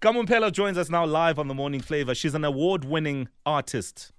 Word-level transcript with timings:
Kamo 0.00 0.22
Mphela 0.22 0.50
joins 0.50 0.78
us 0.78 0.88
now 0.88 1.04
live 1.04 1.38
on 1.38 1.46
the 1.46 1.52
Morning 1.52 1.82
Flava. 1.82 2.14
She's 2.14 2.34
an 2.34 2.42
award 2.42 2.86
winning 2.86 3.28
artist. 3.44 4.12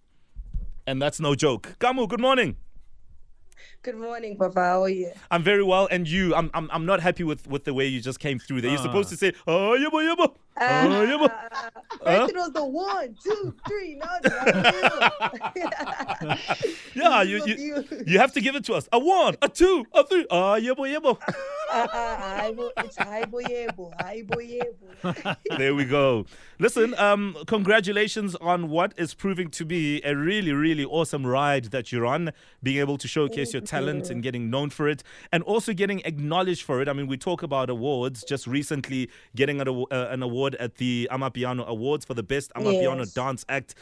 And 0.85 1.01
that's 1.01 1.19
no 1.19 1.33
joke. 1.33 1.75
Kamo, 1.79 2.05
good 2.05 2.19
morning. 2.19 2.57
Good 3.81 3.97
morning, 3.97 4.37
Papa. 4.37 4.59
How 4.59 4.83
are 4.83 4.89
you? 4.89 5.11
I'm 5.31 5.41
very 5.41 5.63
well, 5.63 5.87
and 5.89 6.07
you? 6.07 6.35
I'm 6.35 6.51
I'm, 6.53 6.69
I'm 6.71 6.85
not 6.85 6.99
happy 6.99 7.23
with, 7.23 7.47
with 7.47 7.63
the 7.63 7.73
way 7.73 7.87
you 7.87 7.99
just 7.99 8.19
came 8.19 8.37
through 8.37 8.61
there. 8.61 8.69
You're 8.69 8.79
supposed 8.79 9.09
to 9.09 9.17
say, 9.17 9.33
oh, 9.47 9.75
yabba, 9.75 10.15
yabba. 10.15 10.35
Oh, 10.59 11.29
yabba. 11.29 11.33
Uh, 12.03 12.21
first 12.21 12.31
it 12.31 12.37
was 12.37 12.51
the 12.53 12.65
one, 12.65 13.15
two, 13.23 13.53
three. 13.67 13.95
No, 13.95 14.07
it's 14.23 14.33
Yeah, 16.95 17.21
you, 17.23 17.45
you, 17.45 17.85
you 18.07 18.17
have 18.17 18.33
to 18.33 18.41
give 18.41 18.55
it 18.55 18.63
to 18.65 18.73
us. 18.73 18.89
A 18.91 18.97
one, 18.97 19.35
a 19.41 19.49
two, 19.49 19.85
a 19.93 20.03
three. 20.03 20.25
Oh, 20.31 20.57
yabba, 20.59 20.95
yabba. 20.95 21.17
It's 21.73 22.97
Haiboyebo. 22.97 23.91
Haiboyebo. 23.99 25.37
There 25.57 25.73
we 25.75 25.85
go. 25.85 26.25
Listen, 26.59 26.93
um, 26.95 27.35
congratulations 27.47 28.35
on 28.35 28.69
what 28.69 28.93
is 28.97 29.13
proving 29.13 29.49
to 29.51 29.65
be 29.65 30.01
a 30.03 30.15
really, 30.15 30.53
really 30.53 30.85
awesome 30.85 31.25
ride 31.25 31.65
that 31.65 31.91
you're 31.91 32.05
on, 32.05 32.31
being 32.61 32.77
able 32.79 32.97
to 32.97 33.07
showcase 33.07 33.53
your 33.53 33.61
talent 33.61 34.09
and 34.09 34.21
getting 34.23 34.49
known 34.49 34.69
for 34.69 34.87
it, 34.87 35.03
and 35.31 35.43
also 35.43 35.73
getting 35.73 36.01
acknowledged 36.05 36.63
for 36.63 36.81
it. 36.81 36.87
I 36.89 36.93
mean, 36.93 37.07
we 37.07 37.17
talk 37.17 37.41
about 37.43 37.69
awards. 37.69 38.23
Just 38.23 38.47
recently, 38.47 39.09
getting 39.35 39.61
an, 39.61 39.67
uh, 39.67 39.85
an 40.09 40.21
award 40.23 40.55
at 40.55 40.75
the 40.75 41.07
Amapiano 41.11 41.65
Awards 41.65 42.05
for 42.05 42.13
the 42.13 42.23
best 42.23 42.51
Amapiano 42.55 42.99
Yes. 42.99 43.13
dance 43.13 43.45
act, 43.49 43.75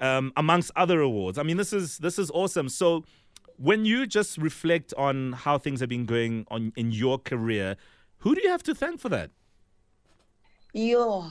um, 0.00 0.32
amongst 0.36 0.70
other 0.76 1.00
awards. 1.00 1.38
I 1.38 1.42
mean, 1.42 1.56
this 1.56 1.72
is 1.72 1.98
this 1.98 2.18
is 2.18 2.30
awesome. 2.32 2.68
So, 2.68 3.04
when 3.58 3.84
you 3.84 4.06
just 4.06 4.38
reflect 4.38 4.92
on 4.96 5.32
how 5.32 5.58
things 5.58 5.80
have 5.80 5.88
been 5.88 6.06
going 6.06 6.46
on 6.50 6.72
in 6.76 6.92
your 6.92 7.18
career, 7.18 7.76
who 8.18 8.34
do 8.34 8.40
you 8.42 8.50
have 8.50 8.62
to 8.64 8.74
thank 8.74 9.00
for 9.00 9.08
that? 9.10 9.30
Yo, 10.72 11.30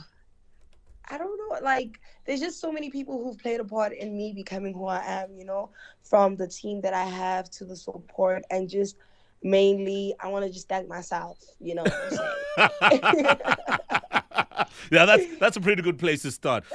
I 1.08 1.18
don't 1.18 1.38
know. 1.38 1.58
Like, 1.62 2.00
there's 2.24 2.40
just 2.40 2.60
so 2.60 2.72
many 2.72 2.90
people 2.90 3.22
who've 3.22 3.38
played 3.38 3.60
a 3.60 3.64
part 3.64 3.92
in 3.92 4.16
me 4.16 4.32
becoming 4.32 4.74
who 4.74 4.86
I 4.86 5.04
am, 5.04 5.36
you 5.36 5.44
know, 5.44 5.70
from 6.02 6.36
the 6.36 6.48
team 6.48 6.80
that 6.80 6.94
I 6.94 7.04
have 7.04 7.50
to 7.52 7.64
the 7.64 7.76
support, 7.76 8.44
and 8.50 8.68
just 8.68 8.96
mainly, 9.42 10.14
I 10.20 10.28
want 10.28 10.44
to 10.44 10.50
just 10.50 10.68
thank 10.68 10.88
myself, 10.88 11.38
you 11.60 11.74
know 11.76 11.82
what 11.82 11.94
I'm 11.94 12.90
saying? 12.90 13.26
yeah, 14.90 15.04
that's 15.04 15.38
that's 15.38 15.56
a 15.56 15.60
pretty 15.60 15.82
good 15.82 15.98
place 15.98 16.22
to 16.22 16.30
start. 16.30 16.64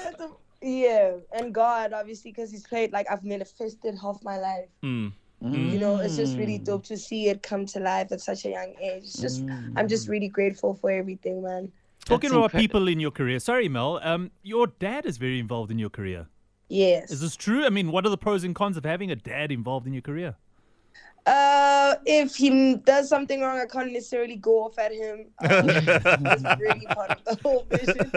Yeah, 0.64 1.14
and 1.32 1.52
God, 1.52 1.92
obviously, 1.92 2.32
because 2.32 2.52
He's 2.52 2.68
played, 2.68 2.92
like, 2.92 3.08
I've 3.10 3.24
manifested 3.24 3.98
half 4.00 4.24
my 4.24 4.38
life. 4.38 4.70
Mm. 4.84 5.12
You 5.42 5.80
know, 5.80 5.98
it's 5.98 6.16
just 6.18 6.38
really 6.38 6.60
Mm. 6.60 6.66
dope 6.66 6.84
to 6.86 6.98
see 6.98 7.28
it 7.30 7.42
come 7.42 7.66
to 7.68 7.80
life 7.80 8.12
at 8.12 8.22
such 8.22 8.46
a 8.46 8.50
young 8.50 8.76
age. 8.80 9.04
It's 9.06 9.20
just, 9.20 9.44
I'm 9.76 9.88
just 9.88 10.08
really 10.08 10.28
grateful 10.28 10.76
for 10.76 10.92
everything, 10.92 11.42
man. 11.42 11.64
Mm. 11.64 11.72
Talking 12.06 12.30
That's 12.30 12.34
about 12.34 12.44
incredible. 12.46 12.60
people 12.62 12.88
in 12.90 13.00
your 13.00 13.12
career. 13.12 13.40
Sorry, 13.40 13.68
Mel. 13.68 14.00
Um, 14.04 14.32
your 14.44 14.68
dad 14.68 15.06
is 15.06 15.18
very 15.18 15.40
involved 15.40 15.72
in 15.72 15.80
your 15.80 15.90
career. 15.90 16.28
Yes. 16.70 17.12
Is 17.12 17.22
this 17.22 17.36
true? 17.36 17.66
I 17.66 17.70
mean, 17.70 17.92
what 17.92 18.06
are 18.06 18.10
the 18.10 18.18
pros 18.18 18.44
and 18.44 18.54
cons 18.56 18.78
of 18.78 18.86
having 18.86 19.10
a 19.12 19.16
dad 19.16 19.52
involved 19.52 19.88
in 19.88 19.94
your 19.94 20.02
career? 20.04 20.36
Uh, 21.28 21.96
if 22.06 22.36
he 22.36 22.76
does 22.78 23.08
something 23.10 23.42
wrong, 23.42 23.60
I 23.60 23.66
can't 23.68 23.92
necessarily 23.92 24.38
go 24.38 24.64
off 24.64 24.80
at 24.80 24.92
him. 24.92 25.28
Um, 25.42 25.68
that's 26.24 26.44
really 26.60 26.86
part 26.88 27.12
of 27.12 27.24
the 27.26 27.38
whole 27.44 27.66
vision. 27.70 28.12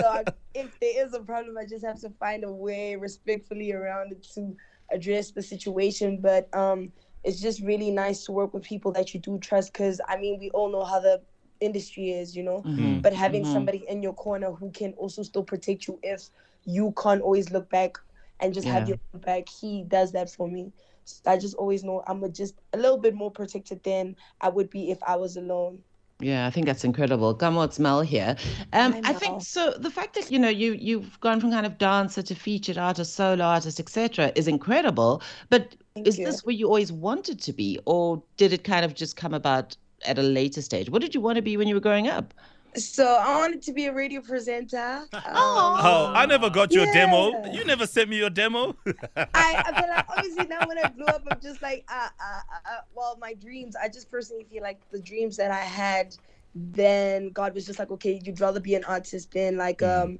So 0.00 0.06
I, 0.08 0.24
if 0.54 0.78
there 0.80 1.04
is 1.06 1.14
a 1.14 1.20
problem, 1.20 1.56
I 1.56 1.64
just 1.64 1.84
have 1.84 2.00
to 2.00 2.10
find 2.10 2.42
a 2.44 2.50
way 2.50 2.96
respectfully 2.96 3.72
around 3.72 4.10
it 4.12 4.24
to 4.34 4.56
address 4.92 5.30
the 5.30 5.42
situation. 5.42 6.18
But 6.20 6.54
um, 6.54 6.92
it's 7.24 7.40
just 7.40 7.62
really 7.62 7.90
nice 7.90 8.24
to 8.24 8.32
work 8.32 8.52
with 8.52 8.62
people 8.62 8.92
that 8.92 9.14
you 9.14 9.20
do 9.20 9.38
trust, 9.38 9.72
because 9.72 10.00
I 10.08 10.16
mean, 10.18 10.38
we 10.38 10.50
all 10.50 10.70
know 10.70 10.84
how 10.84 11.00
the 11.00 11.20
industry 11.60 12.10
is, 12.10 12.36
you 12.36 12.42
know. 12.42 12.62
Mm-hmm. 12.66 13.00
But 13.00 13.12
having 13.12 13.44
somebody 13.44 13.84
in 13.88 14.02
your 14.02 14.14
corner 14.14 14.52
who 14.52 14.70
can 14.70 14.92
also 14.94 15.22
still 15.22 15.44
protect 15.44 15.86
you 15.86 15.98
if 16.02 16.28
you 16.64 16.92
can't 17.02 17.22
always 17.22 17.50
look 17.50 17.70
back 17.70 17.98
and 18.40 18.52
just 18.52 18.66
have 18.66 18.88
your 18.88 18.98
back, 19.14 19.48
he 19.48 19.84
does 19.84 20.12
that 20.12 20.30
for 20.30 20.48
me. 20.48 20.72
So 21.04 21.22
I 21.26 21.36
just 21.36 21.54
always 21.56 21.82
know 21.84 22.02
I'm 22.06 22.32
just 22.32 22.60
a 22.72 22.76
little 22.76 22.98
bit 22.98 23.14
more 23.14 23.30
protected 23.30 23.82
than 23.82 24.16
I 24.40 24.48
would 24.48 24.70
be 24.70 24.90
if 24.90 25.02
I 25.02 25.16
was 25.16 25.36
alone. 25.36 25.80
Yeah, 26.22 26.46
I 26.46 26.50
think 26.50 26.66
that's 26.66 26.84
incredible. 26.84 27.34
Come 27.34 27.58
on, 27.58 27.70
Mel 27.80 28.00
here. 28.00 28.36
Um, 28.72 28.94
I 29.04 29.10
I, 29.10 29.12
think 29.12 29.42
so. 29.42 29.72
The 29.72 29.90
fact 29.90 30.14
that 30.14 30.30
you 30.30 30.38
know 30.38 30.48
you 30.48 30.74
you've 30.74 31.18
gone 31.20 31.40
from 31.40 31.50
kind 31.50 31.66
of 31.66 31.78
dancer 31.78 32.22
to 32.22 32.34
featured 32.34 32.78
artist, 32.78 33.14
solo 33.14 33.44
artist, 33.44 33.80
etc., 33.80 34.30
is 34.36 34.46
incredible. 34.46 35.20
But 35.50 35.74
Thank 35.94 36.06
is 36.06 36.18
you. 36.18 36.26
this 36.26 36.44
where 36.44 36.54
you 36.54 36.68
always 36.68 36.92
wanted 36.92 37.40
to 37.40 37.52
be, 37.52 37.80
or 37.86 38.22
did 38.36 38.52
it 38.52 38.62
kind 38.62 38.84
of 38.84 38.94
just 38.94 39.16
come 39.16 39.34
about 39.34 39.76
at 40.06 40.16
a 40.16 40.22
later 40.22 40.62
stage? 40.62 40.88
What 40.88 41.02
did 41.02 41.12
you 41.12 41.20
want 41.20 41.36
to 41.36 41.42
be 41.42 41.56
when 41.56 41.66
you 41.66 41.74
were 41.74 41.80
growing 41.80 42.06
up? 42.06 42.32
So 42.74 43.04
I 43.04 43.36
wanted 43.38 43.60
to 43.62 43.72
be 43.72 43.86
a 43.86 43.92
radio 43.92 44.20
presenter. 44.22 45.02
Um, 45.12 45.22
Oh, 45.26 46.12
I 46.14 46.24
never 46.26 46.48
got 46.48 46.72
your 46.72 46.86
demo. 46.86 47.44
You 47.52 47.64
never 47.64 47.86
sent 47.86 48.08
me 48.08 48.16
your 48.16 48.30
demo. 48.30 48.74
I, 49.16 49.24
I 49.34 49.80
feel 49.80 49.88
like 49.90 50.06
obviously 50.08 50.46
now 50.46 50.66
when 50.66 50.78
I 50.78 50.88
blew 50.88 51.04
up, 51.06 51.22
I'm 51.30 51.40
just 51.40 51.60
like, 51.60 51.84
uh, 51.92 52.08
uh, 52.18 52.40
uh, 52.66 52.80
well, 52.94 53.18
my 53.20 53.34
dreams. 53.34 53.76
I 53.76 53.88
just 53.88 54.10
personally 54.10 54.46
feel 54.50 54.62
like 54.62 54.80
the 54.90 55.00
dreams 55.00 55.36
that 55.36 55.50
I 55.50 55.58
had, 55.60 56.16
then 56.54 57.28
God 57.30 57.54
was 57.54 57.66
just 57.66 57.78
like, 57.78 57.90
okay, 57.90 58.20
you'd 58.24 58.40
rather 58.40 58.60
be 58.60 58.74
an 58.74 58.84
artist 58.84 59.32
than 59.32 59.56
like 59.58 59.82
um 59.82 60.18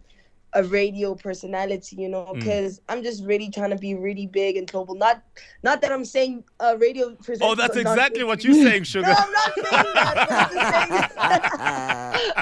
a 0.54 0.62
radio 0.64 1.14
personality, 1.14 1.96
you 1.96 2.10
know? 2.10 2.30
Because 2.34 2.82
I'm 2.86 3.02
just 3.02 3.24
really 3.24 3.48
trying 3.48 3.70
to 3.70 3.76
be 3.76 3.94
really 3.94 4.26
big 4.26 4.58
and 4.58 4.70
global. 4.70 4.94
Not, 4.94 5.22
not 5.62 5.80
that 5.80 5.90
I'm 5.90 6.04
saying 6.04 6.44
a 6.60 6.76
radio 6.76 7.14
presenter. 7.14 7.50
oh, 7.50 7.54
that's 7.54 7.76
exactly 7.78 8.22
what 8.22 8.44
you're 8.44 8.52
saying, 8.52 8.82
sugar. 8.92 9.06
No. 9.08 9.14
I'm 9.16 9.32
not 9.32 9.54
saying 9.54 9.94
that. 9.94 11.10
I'm 11.14 12.12
just 12.12 12.34
saying. 12.34 12.41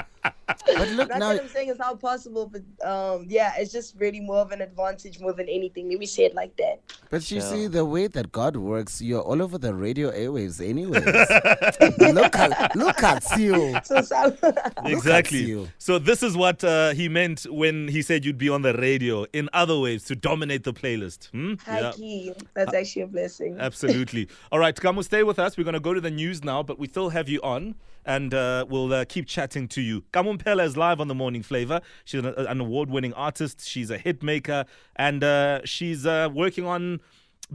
But 0.81 0.89
look 0.93 1.09
Not 1.09 1.19
now, 1.19 1.33
that 1.33 1.43
I'm 1.43 1.47
saying 1.47 1.69
it's 1.69 1.77
not 1.77 1.99
possible, 1.99 2.51
but 2.51 2.63
um, 2.87 3.27
yeah, 3.29 3.53
it's 3.57 3.71
just 3.71 3.95
really 3.99 4.19
more 4.19 4.37
of 4.37 4.51
an 4.51 4.61
advantage 4.61 5.19
more 5.19 5.31
than 5.31 5.47
anything. 5.47 5.87
Let 5.89 5.99
me 5.99 6.07
say 6.07 6.23
it 6.23 6.33
like 6.33 6.57
that. 6.57 6.81
but 7.11 7.29
you 7.29 7.39
see 7.39 7.67
the 7.67 7.85
way 7.85 8.07
that 8.07 8.31
God 8.31 8.55
works, 8.55 8.99
you're 8.99 9.21
all 9.21 9.43
over 9.43 9.59
the 9.59 9.75
radio 9.75 10.09
airwaves, 10.09 10.59
anyways. 10.59 11.05
look 12.15 12.35
at 12.35 12.75
look 12.75 13.03
at 13.03 13.37
you. 13.37 13.77
So, 13.83 14.01
so 14.01 14.35
Exactly. 14.85 15.43
you. 15.43 15.69
So 15.77 15.99
this 15.99 16.23
is 16.23 16.35
what 16.35 16.63
uh, 16.63 16.93
he 16.93 17.07
meant 17.09 17.45
when 17.47 17.87
he 17.87 18.01
said 18.01 18.25
you'd 18.25 18.39
be 18.39 18.49
on 18.49 18.63
the 18.63 18.73
radio. 18.73 19.25
In 19.33 19.49
other 19.53 19.77
ways, 19.77 20.05
to 20.05 20.15
dominate 20.15 20.63
the 20.63 20.73
playlist. 20.73 21.29
Hmm? 21.29 21.53
high 21.63 21.91
key, 21.91 22.33
that's 22.55 22.73
actually 22.73 23.03
a 23.03 23.07
blessing. 23.07 23.57
Absolutely. 23.59 24.29
All 24.51 24.57
right, 24.57 24.75
Kamo, 24.75 25.03
stay 25.03 25.21
with 25.21 25.37
us. 25.37 25.57
We're 25.57 25.63
going 25.63 25.73
to 25.73 25.79
go 25.79 25.93
to 25.93 26.01
the 26.01 26.09
news 26.09 26.43
now, 26.43 26.63
but 26.63 26.79
we 26.79 26.87
still 26.87 27.09
have 27.09 27.29
you 27.29 27.39
on, 27.43 27.75
and 28.05 28.33
uh, 28.33 28.65
we'll 28.69 28.93
uh, 28.93 29.05
keep 29.05 29.27
chatting 29.27 29.67
to 29.69 29.81
you. 29.81 30.03
Kamo 30.11 30.33
Mphela 30.33 30.65
is 30.65 30.77
live 30.77 30.99
on 30.99 31.07
the 31.07 31.15
Morning 31.15 31.43
Flava. 31.43 31.81
She's 32.05 32.23
an, 32.23 32.27
an 32.27 32.59
award-winning 32.59 33.13
artist. 33.13 33.67
She's 33.67 33.89
a 33.89 33.97
hit 33.97 34.23
maker, 34.23 34.65
and 34.95 35.23
uh, 35.23 35.61
she's 35.65 36.05
uh, 36.05 36.29
working 36.33 36.65
on 36.65 36.99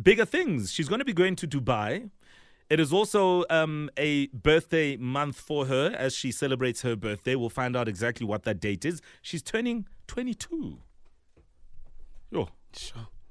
bigger 0.01 0.25
things. 0.25 0.73
She's 0.73 0.89
going 0.89 0.99
to 1.01 1.05
be 1.05 1.13
going 1.13 1.37
to 1.37 1.49
Dubai. 1.49 2.11
It 2.69 2.81
is 2.81 2.93
also 2.93 3.45
um, 3.49 3.91
a 3.97 4.27
birthday 4.29 4.97
month 4.97 5.39
for 5.39 5.67
her 5.67 5.95
as 5.97 6.15
she 6.15 6.33
celebrates 6.33 6.83
her 6.83 6.97
birthday. 6.97 7.37
We'll 7.37 7.49
find 7.49 7.77
out 7.77 7.87
exactly 7.87 8.27
what 8.27 8.43
that 8.43 8.59
date 8.59 8.85
is. 8.85 9.01
She's 9.23 9.43
turning 9.43 9.87
22. 10.09 10.79
Yo. 12.31 12.49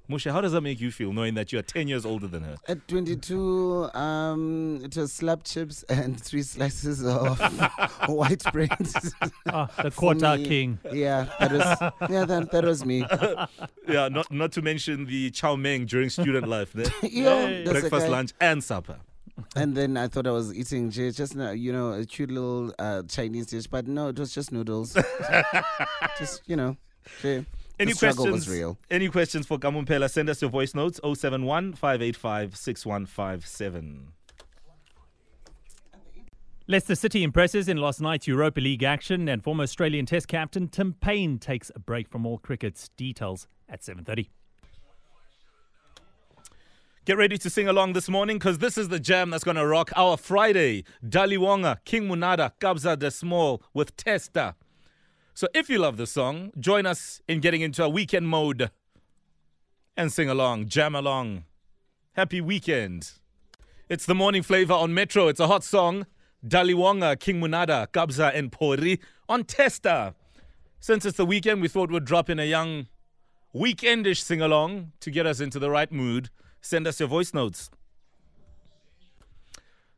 Musha, 0.07 0.31
how 0.31 0.41
does 0.41 0.51
that 0.51 0.61
make 0.61 0.79
you 0.79 0.91
feel 0.91 1.11
knowing 1.13 1.33
that 1.33 1.51
you're 1.51 1.61
10 1.61 1.87
years 1.87 2.05
older 2.05 2.27
than 2.27 2.43
her? 2.43 2.55
At 2.67 2.87
22, 2.87 3.89
um, 3.93 4.81
it 4.83 4.95
was 4.95 5.11
slab 5.13 5.43
chips 5.43 5.83
and 5.89 6.19
three 6.27 6.43
slices 6.43 7.03
of 7.05 7.39
white 8.07 8.43
bread. 8.51 8.69
Ah, 9.47 9.67
the 9.81 9.91
quarter 9.91 10.37
king. 10.43 10.79
Yeah, 10.91 11.27
that 11.39 11.51
was 11.51 12.09
yeah, 12.09 12.25
that, 12.25 12.51
that 12.51 12.63
was 12.63 12.83
me. 12.83 13.05
Yeah, 13.87 14.09
not 14.09 14.31
not 14.31 14.51
to 14.53 14.61
mention 14.61 15.05
the 15.05 15.29
chow 15.31 15.55
mein 15.55 15.85
during 15.85 16.09
student 16.09 16.47
life. 16.47 16.73
The 16.73 16.91
Yo, 17.03 17.63
that's 17.63 17.63
the 17.65 17.71
breakfast, 17.89 18.09
lunch, 18.09 18.33
and 18.41 18.63
supper. 18.63 18.97
And 19.55 19.75
then 19.75 19.97
I 19.97 20.07
thought 20.07 20.25
I 20.27 20.31
was 20.31 20.53
eating 20.53 20.89
j- 20.89 21.11
just 21.11 21.35
you 21.35 21.71
know 21.71 21.91
a 21.93 22.05
cute 22.05 22.31
little 22.31 22.73
uh, 22.79 23.03
Chinese 23.03 23.47
dish, 23.47 23.67
but 23.67 23.87
no, 23.87 24.07
it 24.09 24.17
was 24.17 24.33
just 24.33 24.51
noodles. 24.51 24.97
just 26.17 26.41
you 26.47 26.55
know, 26.55 26.75
j- 27.21 27.45
Any 27.79 27.91
the 27.91 27.97
struggle 27.97 28.25
questions? 28.25 28.47
was 28.47 28.55
real. 28.57 28.77
Any 28.89 29.09
questions 29.09 29.45
for 29.45 29.57
Kamo 29.57 29.81
Mphela? 29.81 30.09
Send 30.09 30.29
us 30.29 30.41
your 30.41 30.49
voice 30.51 30.73
notes 30.73 30.99
071 31.03 31.73
585 31.73 32.55
6157. 32.55 34.13
Leicester 36.67 36.95
City 36.95 37.21
impresses 37.23 37.67
in 37.67 37.77
last 37.77 38.01
night's 38.01 38.27
Europa 38.27 38.59
League 38.59 38.81
action, 38.81 39.27
and 39.29 39.43
former 39.43 39.63
Australian 39.63 40.05
Test 40.07 40.27
captain 40.27 40.67
Tim 40.67 40.93
Paine 40.93 41.37
takes 41.37 41.71
a 41.75 41.79
break 41.79 42.09
from 42.09 42.25
all 42.25 42.39
cricket's 42.39 42.89
details 42.97 43.47
at 43.69 43.83
7:30. 43.83 44.29
Get 47.05 47.17
ready 47.17 47.37
to 47.37 47.51
sing 47.51 47.67
along 47.67 47.93
this 47.93 48.09
morning 48.09 48.39
because 48.39 48.57
this 48.57 48.79
is 48.79 48.87
the 48.89 48.99
jam 48.99 49.29
that's 49.29 49.43
going 49.43 49.57
to 49.57 49.67
rock 49.67 49.91
our 49.95 50.17
Friday. 50.17 50.85
Daliwonga, 51.07 51.77
King 51.85 52.07
Monada, 52.07 52.51
Kabza 52.59 52.97
de 52.97 53.11
Small 53.11 53.61
with 53.75 53.95
Testa. 53.95 54.55
So 55.37 55.49
if 55.53 55.69
you 55.69 55.79
love 55.79 55.97
the 55.97 56.07
song, 56.07 56.53
join 56.57 56.85
us 56.85 57.21
in 57.27 57.41
getting 57.41 57.59
into 57.59 57.83
a 57.83 57.89
weekend 57.89 58.29
mode 58.29 58.71
and 59.97 60.09
sing 60.09 60.29
along, 60.29 60.67
jam 60.67 60.95
along. 60.95 61.43
Happy 62.13 62.39
weekend. 62.39 63.11
It's 63.89 64.05
the 64.05 64.15
morning 64.15 64.43
flava 64.43 64.73
on 64.75 64.93
Metro. 64.93 65.27
It's 65.27 65.41
a 65.41 65.47
hot 65.47 65.65
song. 65.65 66.05
Daliwonga, 66.47 67.19
King 67.19 67.41
Monada, 67.41 67.85
Kabza 67.87 68.33
and 68.33 68.49
Pori 68.49 68.99
on 69.27 69.43
Testa. 69.43 70.15
Since 70.79 71.05
it's 71.05 71.17
the 71.17 71.25
weekend, 71.25 71.61
we 71.61 71.67
thought 71.67 71.91
we'd 71.91 72.05
drop 72.05 72.29
in 72.29 72.39
a 72.39 72.45
young 72.45 72.87
weekendish 73.53 74.21
sing 74.21 74.41
along 74.41 74.93
to 75.01 75.11
get 75.11 75.25
us 75.25 75.41
into 75.41 75.59
the 75.59 75.69
right 75.69 75.91
mood. 75.91 76.29
Send 76.61 76.87
us 76.87 77.01
your 77.01 77.09
voice 77.09 77.33
notes. 77.33 77.69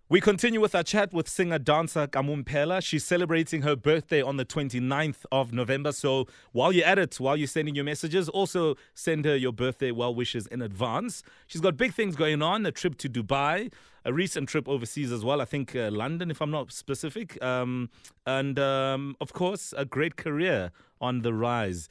We 0.09 0.21
continue 0.21 0.61
with 0.61 0.73
our 0.73 0.83
chat 0.83 1.11
with 1.11 1.27
singer 1.27 1.59
dancer 1.59 2.07
Kamo 2.07 2.37
Mphela. 2.37 2.81
She's 2.81 3.03
celebrating 3.03 3.63
her 3.63 3.75
birthday 3.75 4.21
on 4.21 4.37
the 4.37 4.45
29th 4.45 5.25
of 5.33 5.51
November. 5.51 5.91
So 5.91 6.27
while 6.53 6.71
you're 6.71 6.85
at 6.85 6.97
it, 6.97 7.19
while 7.19 7.35
you're 7.35 7.45
sending 7.45 7.75
your 7.75 7.83
messages, 7.83 8.29
also 8.29 8.75
send 8.93 9.25
her 9.25 9.35
your 9.35 9.51
birthday 9.51 9.91
well 9.91 10.15
wishes 10.15 10.47
in 10.47 10.61
advance. 10.61 11.23
She's 11.45 11.59
got 11.59 11.75
big 11.75 11.93
things 11.93 12.15
going 12.15 12.41
on 12.41 12.65
a 12.65 12.71
trip 12.71 12.97
to 12.99 13.09
Dubai, 13.09 13.69
a 14.05 14.13
recent 14.13 14.47
trip 14.47 14.69
overseas 14.69 15.11
as 15.11 15.25
well. 15.25 15.41
I 15.41 15.45
think 15.45 15.75
uh, 15.75 15.91
London, 15.91 16.31
if 16.31 16.39
I'm 16.39 16.51
not 16.51 16.71
specific. 16.71 17.43
Um, 17.43 17.89
and 18.25 18.57
um, 18.57 19.17
of 19.19 19.33
course, 19.33 19.73
a 19.75 19.83
great 19.83 20.15
career 20.15 20.71
on 21.01 21.21
the 21.21 21.33
rise. 21.33 21.89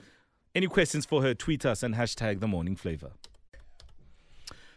Any 0.54 0.68
questions 0.68 1.04
for 1.04 1.20
her? 1.20 1.34
Tweet 1.34 1.66
us 1.66 1.82
and 1.82 1.94
hashtag 1.94 2.40
the 2.40 2.48
morning 2.48 2.76
flava. 2.76 3.12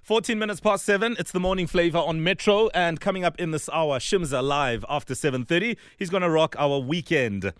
14 0.09 0.39
minutes 0.39 0.59
past 0.59 0.85
7 0.85 1.15
it's 1.19 1.31
the 1.33 1.39
morning 1.39 1.67
flava 1.67 1.99
on 1.99 2.23
metro 2.23 2.67
and 2.69 2.99
coming 2.99 3.23
up 3.23 3.39
in 3.39 3.51
this 3.51 3.69
hour 3.69 3.99
shimza 3.99 4.41
live 4.41 4.83
after 4.89 5.13
7.30 5.13 5.77
he's 5.99 6.09
going 6.09 6.23
to 6.23 6.29
rock 6.31 6.55
our 6.57 6.79
weekend. 6.79 7.53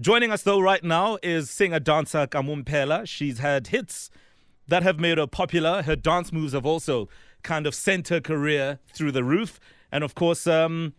Joining 0.00 0.32
us 0.32 0.42
though 0.42 0.58
right 0.58 0.82
now 0.82 1.18
is 1.22 1.50
singer 1.50 1.78
dancer 1.78 2.26
kamo 2.26 2.56
mphela 2.56 3.06
she's 3.06 3.40
had 3.40 3.66
hits 3.66 4.08
that 4.68 4.82
have 4.82 4.98
made 4.98 5.18
her 5.18 5.26
popular. 5.26 5.82
Her 5.82 5.94
dance 5.94 6.32
moves 6.32 6.54
have 6.54 6.64
also 6.64 7.10
kind 7.42 7.66
of 7.66 7.74
sent 7.74 8.08
her 8.08 8.22
career 8.22 8.78
through 8.94 9.12
the 9.12 9.22
roof. 9.22 9.60
And 9.92 10.02
of 10.02 10.14
course 10.14 10.46
um, 10.46 10.94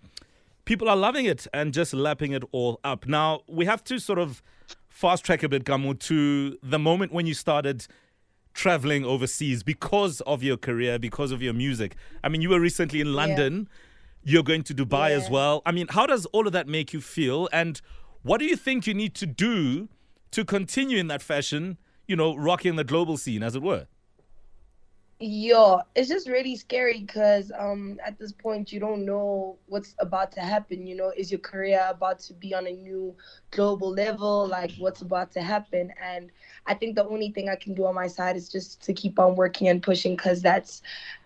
people 0.66 0.88
are 0.88 0.96
loving 0.96 1.26
it 1.26 1.48
and 1.56 1.74
just 1.74 1.96
lapping 1.96 2.34
it 2.34 2.44
all 2.52 2.80
up. 2.84 3.08
Now 3.08 3.42
we 3.48 3.66
have 3.66 3.84
to 3.86 3.98
sort 3.98 4.20
of 4.20 4.44
fast 4.90 5.26
track 5.26 5.42
a 5.42 5.50
bit 5.50 5.66
Kamo 5.66 5.94
to 5.94 6.60
the 6.62 6.78
moment 6.78 7.12
when 7.12 7.26
you 7.26 7.34
started 7.34 7.88
traveling 8.54 9.04
overseas 9.06 9.64
because 9.64 10.22
of 10.22 10.44
your 10.44 10.58
career, 10.58 11.00
because 11.00 11.32
of 11.32 11.42
your 11.42 11.54
music. 11.54 11.96
I 12.24 12.30
mean, 12.30 12.42
you 12.42 12.50
were 12.50 12.60
recently 12.60 13.02
in 13.02 13.14
London. 13.14 13.68
You're 14.24 14.44
going 14.44 14.64
to 14.64 14.74
Dubai 14.74 15.10
as 15.12 15.30
well. 15.30 15.62
I 15.66 15.72
mean, 15.72 15.88
how 15.90 16.06
does 16.06 16.26
all 16.28 16.48
of 16.48 16.54
that 16.54 16.68
make 16.68 16.94
you 16.94 17.02
feel? 17.02 17.50
And 17.52 17.82
what 18.22 18.38
do 18.38 18.46
you 18.46 18.56
think 18.56 18.88
you 18.88 18.94
need 18.94 19.16
to 19.16 19.26
do 19.26 19.90
to 20.32 20.46
continue 20.46 20.98
in 20.98 21.08
that 21.08 21.22
fashion, 21.22 21.78
you 22.08 22.16
know, 22.16 22.36
rocking 22.36 22.76
the 22.76 22.84
global 22.84 23.18
scene, 23.18 23.44
as 23.44 23.56
it 23.56 23.62
were? 23.62 23.88
Yo, 25.26 25.80
it's 25.96 26.10
just 26.10 26.28
really 26.28 26.54
scary 26.58 27.00
because 27.00 27.50
um 27.58 27.98
at 28.06 28.20
this 28.20 28.34
point 28.34 28.74
you 28.74 28.80
don't 28.82 29.06
know 29.06 29.58
what's 29.68 29.96
about 30.00 30.34
to 30.34 30.42
happen. 30.42 30.86
You 30.86 30.96
know, 30.98 31.14
is 31.16 31.32
your 31.32 31.40
career 31.40 31.86
about 31.90 32.20
to 32.22 32.34
be 32.34 32.54
on 32.54 32.68
a 32.68 32.74
new 32.74 33.16
global 33.52 33.90
level? 33.90 34.48
Like 34.48 34.72
what's 34.80 35.02
about 35.02 35.32
to 35.34 35.42
happen? 35.42 35.94
And 36.04 36.32
I 36.66 36.74
think 36.74 36.96
the 36.96 37.08
only 37.08 37.32
thing 37.32 37.48
I 37.48 37.56
can 37.56 37.74
do 37.74 37.86
on 37.86 37.96
my 37.96 38.08
side 38.08 38.36
is 38.36 38.50
just 38.50 38.82
to 38.84 38.94
keep 38.94 39.18
on 39.18 39.36
working 39.36 39.70
and 39.70 39.82
pushing 39.82 40.16
because 40.18 40.42
that's 40.42 40.82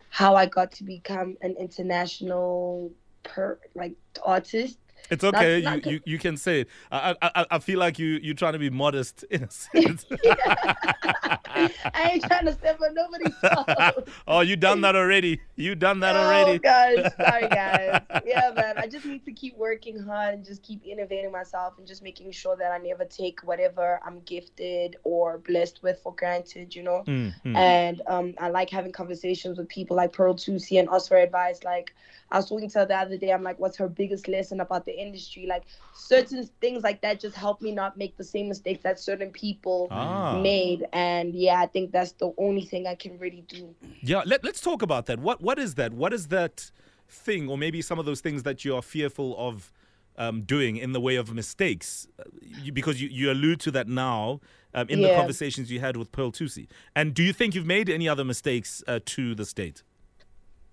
how 0.09 0.35
I 0.35 0.45
got 0.45 0.71
to 0.73 0.83
become 0.83 1.37
an 1.41 1.55
international 1.57 2.91
per 3.23 3.57
like 3.73 3.95
artist. 4.23 4.77
It's 5.09 5.23
okay. 5.23 5.61
not 5.61 5.85
you, 5.85 5.93
you, 5.93 5.99
you 6.05 6.19
can 6.19 6.37
say 6.37 6.61
it. 6.61 6.69
I, 6.91 7.15
I, 7.21 7.45
I- 7.51 7.59
feel 7.59 7.79
like 7.79 7.99
you, 7.99 8.19
you're 8.21 8.35
trying 8.35 8.53
to 8.53 8.59
be 8.59 8.69
modest 8.69 9.23
in 9.23 9.43
a 9.43 9.51
sense. 9.51 10.05
I 10.25 12.11
ain't 12.13 12.23
trying 12.23 12.45
to 12.45 12.53
step 12.53 12.79
on 12.81 12.93
nobody's 12.93 13.33
toes. 13.41 14.07
oh, 14.27 14.41
you 14.41 14.55
done 14.55 14.81
that 14.81 14.95
already. 14.95 15.41
You 15.55 15.75
done 15.75 15.99
that 16.01 16.15
oh, 16.15 16.19
already. 16.19 16.59
guys, 16.59 17.13
sorry 17.15 17.47
guys. 17.49 18.01
Yeah, 18.25 18.51
man. 18.55 18.77
I 18.77 18.87
just 18.87 19.05
need 19.05 19.25
to 19.25 19.31
keep 19.31 19.57
working 19.57 19.99
hard 19.99 20.35
and 20.35 20.45
just 20.45 20.63
keep 20.63 20.85
innovating 20.85 21.31
myself 21.31 21.77
and 21.77 21.87
just 21.87 22.03
making 22.03 22.31
sure 22.31 22.55
that 22.55 22.71
I 22.71 22.77
never 22.77 23.05
take 23.05 23.41
whatever 23.41 23.99
I'm 24.05 24.19
gifted 24.21 24.97
or 25.03 25.39
blessed 25.39 25.81
with 25.83 25.99
for 26.03 26.13
granted, 26.15 26.75
you 26.75 26.83
know. 26.83 27.03
Mm, 27.07 27.33
mm. 27.43 27.55
And 27.55 28.01
um, 28.07 28.33
I 28.39 28.49
like 28.49 28.69
having 28.69 28.91
conversations 28.91 29.57
with 29.57 29.67
people 29.67 29.97
like 29.97 30.13
Pearl 30.13 30.35
Thusi 30.35 30.79
and 30.79 30.89
us 30.89 31.07
for 31.07 31.17
advice. 31.17 31.63
Like 31.63 31.93
I 32.31 32.37
was 32.37 32.49
talking 32.49 32.69
to 32.69 32.79
her 32.79 32.85
the 32.85 32.95
other 32.95 33.17
day. 33.17 33.31
I'm 33.31 33.43
like, 33.43 33.59
what's 33.59 33.77
her 33.77 33.87
biggest 33.87 34.27
lesson 34.27 34.59
about 34.59 34.85
the 34.85 34.96
industry? 34.97 35.45
Like 35.47 35.63
certain 35.93 36.49
things 36.61 36.83
like 36.83 37.01
that 37.01 37.19
just 37.19 37.35
help 37.35 37.61
me 37.61 37.71
not 37.71 37.97
make 37.97 38.17
the 38.17 38.23
same 38.23 38.47
mistakes 38.47 38.83
that 38.83 38.99
certain 38.99 39.31
people 39.31 39.87
Ah. 39.91 40.39
made. 40.41 40.85
And 40.93 41.33
yeah, 41.33 41.59
I 41.61 41.67
think 41.67 41.91
that's 41.91 42.13
the 42.13 42.33
only 42.37 42.61
thing 42.65 42.87
I 42.87 42.95
can 42.95 43.17
really 43.19 43.43
do. 43.47 43.73
Yeah, 44.01 44.21
let, 44.25 44.43
let's 44.43 44.61
talk 44.61 44.81
about 44.81 45.05
that. 45.07 45.19
What 45.19 45.41
what 45.41 45.59
is 45.59 45.75
that? 45.75 45.93
What 45.93 46.13
is 46.13 46.27
that 46.27 46.71
thing, 47.09 47.49
or 47.49 47.57
maybe 47.57 47.81
some 47.81 47.99
of 47.99 48.05
those 48.05 48.21
things 48.21 48.43
that 48.43 48.65
you 48.65 48.75
are 48.75 48.81
fearful 48.81 49.35
of 49.37 49.71
um, 50.17 50.41
doing 50.41 50.77
in 50.77 50.91
the 50.93 50.99
way 51.01 51.15
of 51.15 51.33
mistakes? 51.33 52.07
Uh, 52.19 52.23
you, 52.63 52.71
because 52.71 53.01
you, 53.01 53.07
you 53.09 53.31
allude 53.31 53.59
to 53.61 53.71
that 53.71 53.87
now 53.87 54.39
um, 54.73 54.89
in 54.89 55.01
the 55.01 55.13
conversations 55.15 55.71
you 55.71 55.79
had 55.79 55.95
with 55.95 56.11
Pearl 56.11 56.31
Thusi. 56.31 56.67
And 56.95 57.13
do 57.13 57.23
you 57.23 57.33
think 57.33 57.55
you've 57.55 57.65
made 57.65 57.89
any 57.89 58.09
other 58.09 58.23
mistakes 58.25 58.83
uh, 58.87 58.99
to 59.05 59.33
the 59.35 59.45
state? 59.45 59.83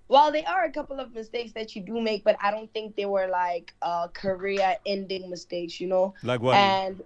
Well, 0.09 0.33
there 0.33 0.47
are 0.49 0.65
a 0.65 0.71
couple 0.73 1.01
of 1.01 1.15
mistakes 1.15 1.53
that 1.53 1.75
you 1.75 1.83
do 1.83 2.01
make, 2.01 2.25
but 2.25 2.37
I 2.43 2.51
don't 2.51 2.73
think 2.73 2.97
they 2.97 3.07
were 3.07 3.29
like 3.29 3.75
uh, 3.83 4.09
career-ending 4.09 5.31
mistakes, 5.31 5.81
you 5.81 5.89
know. 5.89 6.15
Like 6.23 6.41
what? 6.41 6.61
And 6.61 7.03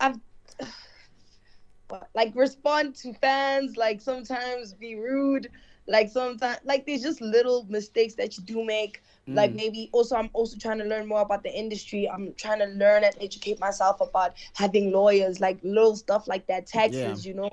I've 0.00 0.18
like 2.14 2.34
respond 2.34 2.94
to 2.96 3.12
fans, 3.14 3.76
like 3.76 4.00
sometimes 4.00 4.74
be 4.74 4.94
rude, 4.94 5.48
like 5.86 6.08
sometimes 6.08 6.58
like 6.64 6.86
there's 6.86 7.02
just 7.02 7.20
little 7.20 7.64
mistakes 7.68 8.14
that 8.14 8.36
you 8.38 8.44
do 8.44 8.64
make. 8.64 9.02
Like 9.32 9.54
maybe 9.54 9.88
also 9.92 10.16
I'm 10.16 10.30
also 10.32 10.56
trying 10.58 10.78
to 10.78 10.84
learn 10.84 11.06
more 11.08 11.20
about 11.20 11.42
the 11.42 11.52
industry. 11.56 12.08
I'm 12.08 12.34
trying 12.34 12.58
to 12.60 12.66
learn 12.66 13.04
and 13.04 13.14
educate 13.20 13.58
myself 13.60 14.00
about 14.00 14.32
having 14.54 14.90
lawyers, 14.92 15.40
like 15.40 15.60
little 15.62 15.96
stuff 15.96 16.26
like 16.28 16.46
that, 16.48 16.66
taxes, 16.66 17.24
you 17.26 17.34
know. 17.34 17.50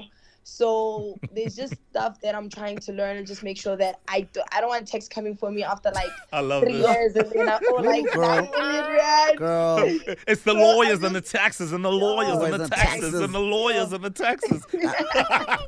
So 0.49 1.19
there's 1.35 1.57
just 1.57 1.73
stuff 1.91 2.21
that 2.21 2.33
I'm 2.33 2.49
trying 2.49 2.77
to 2.77 2.93
learn 2.93 3.17
and 3.17 3.27
just 3.27 3.43
make 3.43 3.57
sure 3.57 3.75
that 3.75 3.99
I 4.07 4.21
do, 4.21 4.41
I 4.53 4.61
don't 4.61 4.69
want 4.69 4.87
text 4.87 5.11
coming 5.11 5.35
for 5.35 5.51
me 5.51 5.61
after 5.61 5.91
like 5.93 6.07
I 6.31 6.39
love 6.39 6.63
three 6.63 6.77
this. 6.77 6.87
years 6.87 7.15
and 7.17 7.31
then 7.31 7.49
I 7.49 7.59
owe 7.69 7.75
like 7.81 8.05
Girl. 8.13 8.21
nine 8.27 8.49
million. 8.51 9.35
Girl, 9.35 9.99
It's 10.27 10.43
the 10.43 10.55
Well, 10.55 10.71
I 10.71 10.75
lawyers 10.75 11.03
and 11.03 11.13
the 11.13 11.19
taxes 11.21 11.73
and 11.73 11.83
the 11.83 11.91
lawyers 11.91 12.41
and 12.41 12.53
the 12.53 12.67
taxes 12.69 13.01
taxes. 13.01 13.13
and 13.19 13.33
the 13.35 13.39
lawyers 13.39 13.91
and 13.91 14.03
the 14.05 14.09
taxes. 14.09 14.63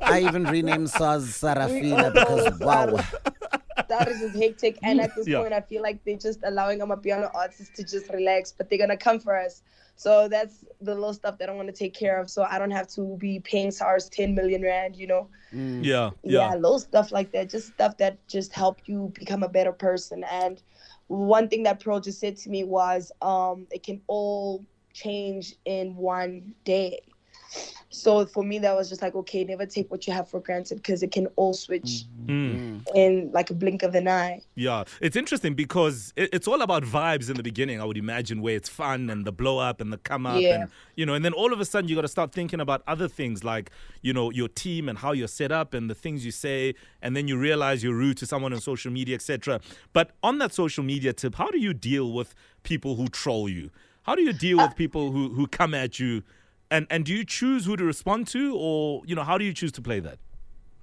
I 0.02 0.24
even 0.26 0.44
renamed 0.44 0.88
Saz 0.88 1.24
Sarafina 1.24 2.12
because 2.14 2.58
oh, 2.62 2.66
wow. 2.66 3.04
That 3.90 4.08
is 4.08 4.20
just 4.20 4.36
hectic. 4.36 4.78
And 4.84 5.00
at 5.00 5.14
this 5.14 5.28
Yeah. 5.28 5.40
point, 5.40 5.52
I 5.54 5.60
feel 5.60 5.82
like 5.82 6.04
they're 6.04 6.16
just 6.18 6.40
allowing 6.44 6.80
amapiano 6.80 7.30
artists 7.34 7.70
to 7.76 7.84
just 7.84 8.10
relax, 8.12 8.52
but 8.52 8.70
they're 8.70 8.78
gonna 8.78 8.96
come 8.96 9.20
for 9.20 9.36
us. 9.38 9.62
So 9.96 10.28
that's 10.28 10.64
the 10.80 10.94
little 10.94 11.14
stuff 11.14 11.38
that 11.38 11.50
I 11.50 11.52
want 11.52 11.68
to 11.68 11.74
take 11.74 11.94
care 11.94 12.18
of, 12.20 12.30
so 12.30 12.44
I 12.44 12.58
don't 12.58 12.70
have 12.72 12.88
to 12.94 13.16
be 13.18 13.40
paying 13.40 13.70
SARS 13.70 14.08
10 14.08 14.34
million 14.34 14.62
rand. 14.62 14.96
You 14.96 15.08
know, 15.08 15.30
Mm. 15.54 15.84
Yeah, 15.84 16.10
yeah, 16.24 16.50
yeah. 16.50 16.54
little 16.54 16.78
stuff 16.78 17.12
like 17.12 17.32
that, 17.32 17.50
just 17.50 17.68
stuff 17.68 17.98
that 17.98 18.26
just 18.28 18.52
help 18.54 18.80
you 18.86 19.12
become 19.14 19.42
a 19.42 19.48
better 19.48 19.72
person. 19.72 20.24
And 20.24 20.62
one 21.08 21.48
thing 21.48 21.64
that 21.64 21.80
Pearl 21.80 22.00
just 22.00 22.20
said 22.20 22.36
to 22.38 22.50
me 22.50 22.64
was, 22.64 23.12
um, 23.20 23.66
it 23.72 23.82
can 23.82 24.02
all 24.06 24.64
change 24.94 25.54
in 25.64 25.96
one 25.96 26.54
day. 26.64 27.00
So 27.92 28.24
for 28.24 28.44
me, 28.44 28.58
that 28.60 28.76
was 28.76 28.88
just 28.88 29.02
like, 29.02 29.16
okay, 29.16 29.42
never 29.42 29.66
take 29.66 29.90
what 29.90 30.06
you 30.06 30.12
have 30.12 30.28
for 30.28 30.38
granted 30.40 30.76
because 30.76 31.02
it 31.02 31.10
can 31.10 31.26
all 31.36 31.52
switch 31.54 32.04
Mm. 32.26 32.86
in 32.94 33.30
like 33.32 33.50
a 33.50 33.54
blink 33.54 33.82
of 33.82 33.96
an 33.96 34.06
eye. 34.06 34.40
Yeah, 34.54 34.84
it's 35.00 35.16
interesting 35.16 35.54
because 35.54 36.12
it, 36.14 36.28
it's 36.32 36.46
all 36.46 36.62
about 36.62 36.84
vibes 36.84 37.28
in 37.28 37.36
the 37.36 37.42
beginning. 37.42 37.80
I 37.80 37.84
would 37.84 37.96
imagine 37.96 38.40
where 38.40 38.54
it's 38.54 38.68
fun 38.68 39.10
and 39.10 39.24
the 39.24 39.32
blow 39.32 39.58
up 39.58 39.80
and 39.80 39.92
the 39.92 39.98
come 39.98 40.26
up, 40.26 40.40
Yeah. 40.40 40.60
and 40.62 40.70
you 40.94 41.04
know, 41.04 41.14
and 41.14 41.24
then 41.24 41.32
all 41.32 41.52
of 41.52 41.58
a 41.60 41.64
sudden 41.64 41.88
you 41.88 41.96
got 41.96 42.02
to 42.02 42.08
start 42.08 42.30
thinking 42.30 42.60
about 42.60 42.82
other 42.86 43.08
things 43.08 43.42
like 43.42 43.70
you 44.02 44.12
know 44.12 44.30
your 44.30 44.46
team 44.46 44.88
and 44.88 44.98
how 44.98 45.10
you're 45.10 45.26
set 45.26 45.50
up 45.50 45.74
and 45.74 45.90
the 45.90 45.94
things 45.94 46.24
you 46.24 46.30
say, 46.30 46.74
and 47.02 47.16
then 47.16 47.26
you 47.26 47.36
realize 47.36 47.82
you're 47.82 47.94
rude 47.96 48.16
to 48.18 48.26
someone 48.26 48.52
on 48.52 48.60
social 48.60 48.92
media, 48.92 49.16
etc. 49.16 49.60
But 49.92 50.12
on 50.22 50.38
that 50.38 50.54
social 50.54 50.84
media 50.84 51.12
tip, 51.12 51.34
how 51.34 51.50
do 51.50 51.58
you 51.58 51.74
deal 51.74 52.12
with 52.12 52.32
people 52.62 52.94
who 52.94 53.08
troll 53.08 53.48
you? 53.48 53.70
How 54.04 54.14
do 54.14 54.22
you 54.22 54.32
deal 54.32 54.58
with 54.58 54.76
people 54.76 55.10
who 55.10 55.30
who 55.30 55.48
come 55.48 55.74
at 55.74 55.98
you? 55.98 56.22
And, 56.70 56.86
and 56.90 57.04
do 57.04 57.12
you 57.12 57.24
choose 57.24 57.64
who 57.66 57.76
to 57.76 57.84
respond 57.84 58.28
to, 58.28 58.56
or 58.56 59.02
you 59.04 59.14
know, 59.14 59.24
how 59.24 59.38
do 59.38 59.44
you 59.44 59.52
choose 59.52 59.72
to 59.72 59.82
play 59.82 60.00
that? 60.00 60.18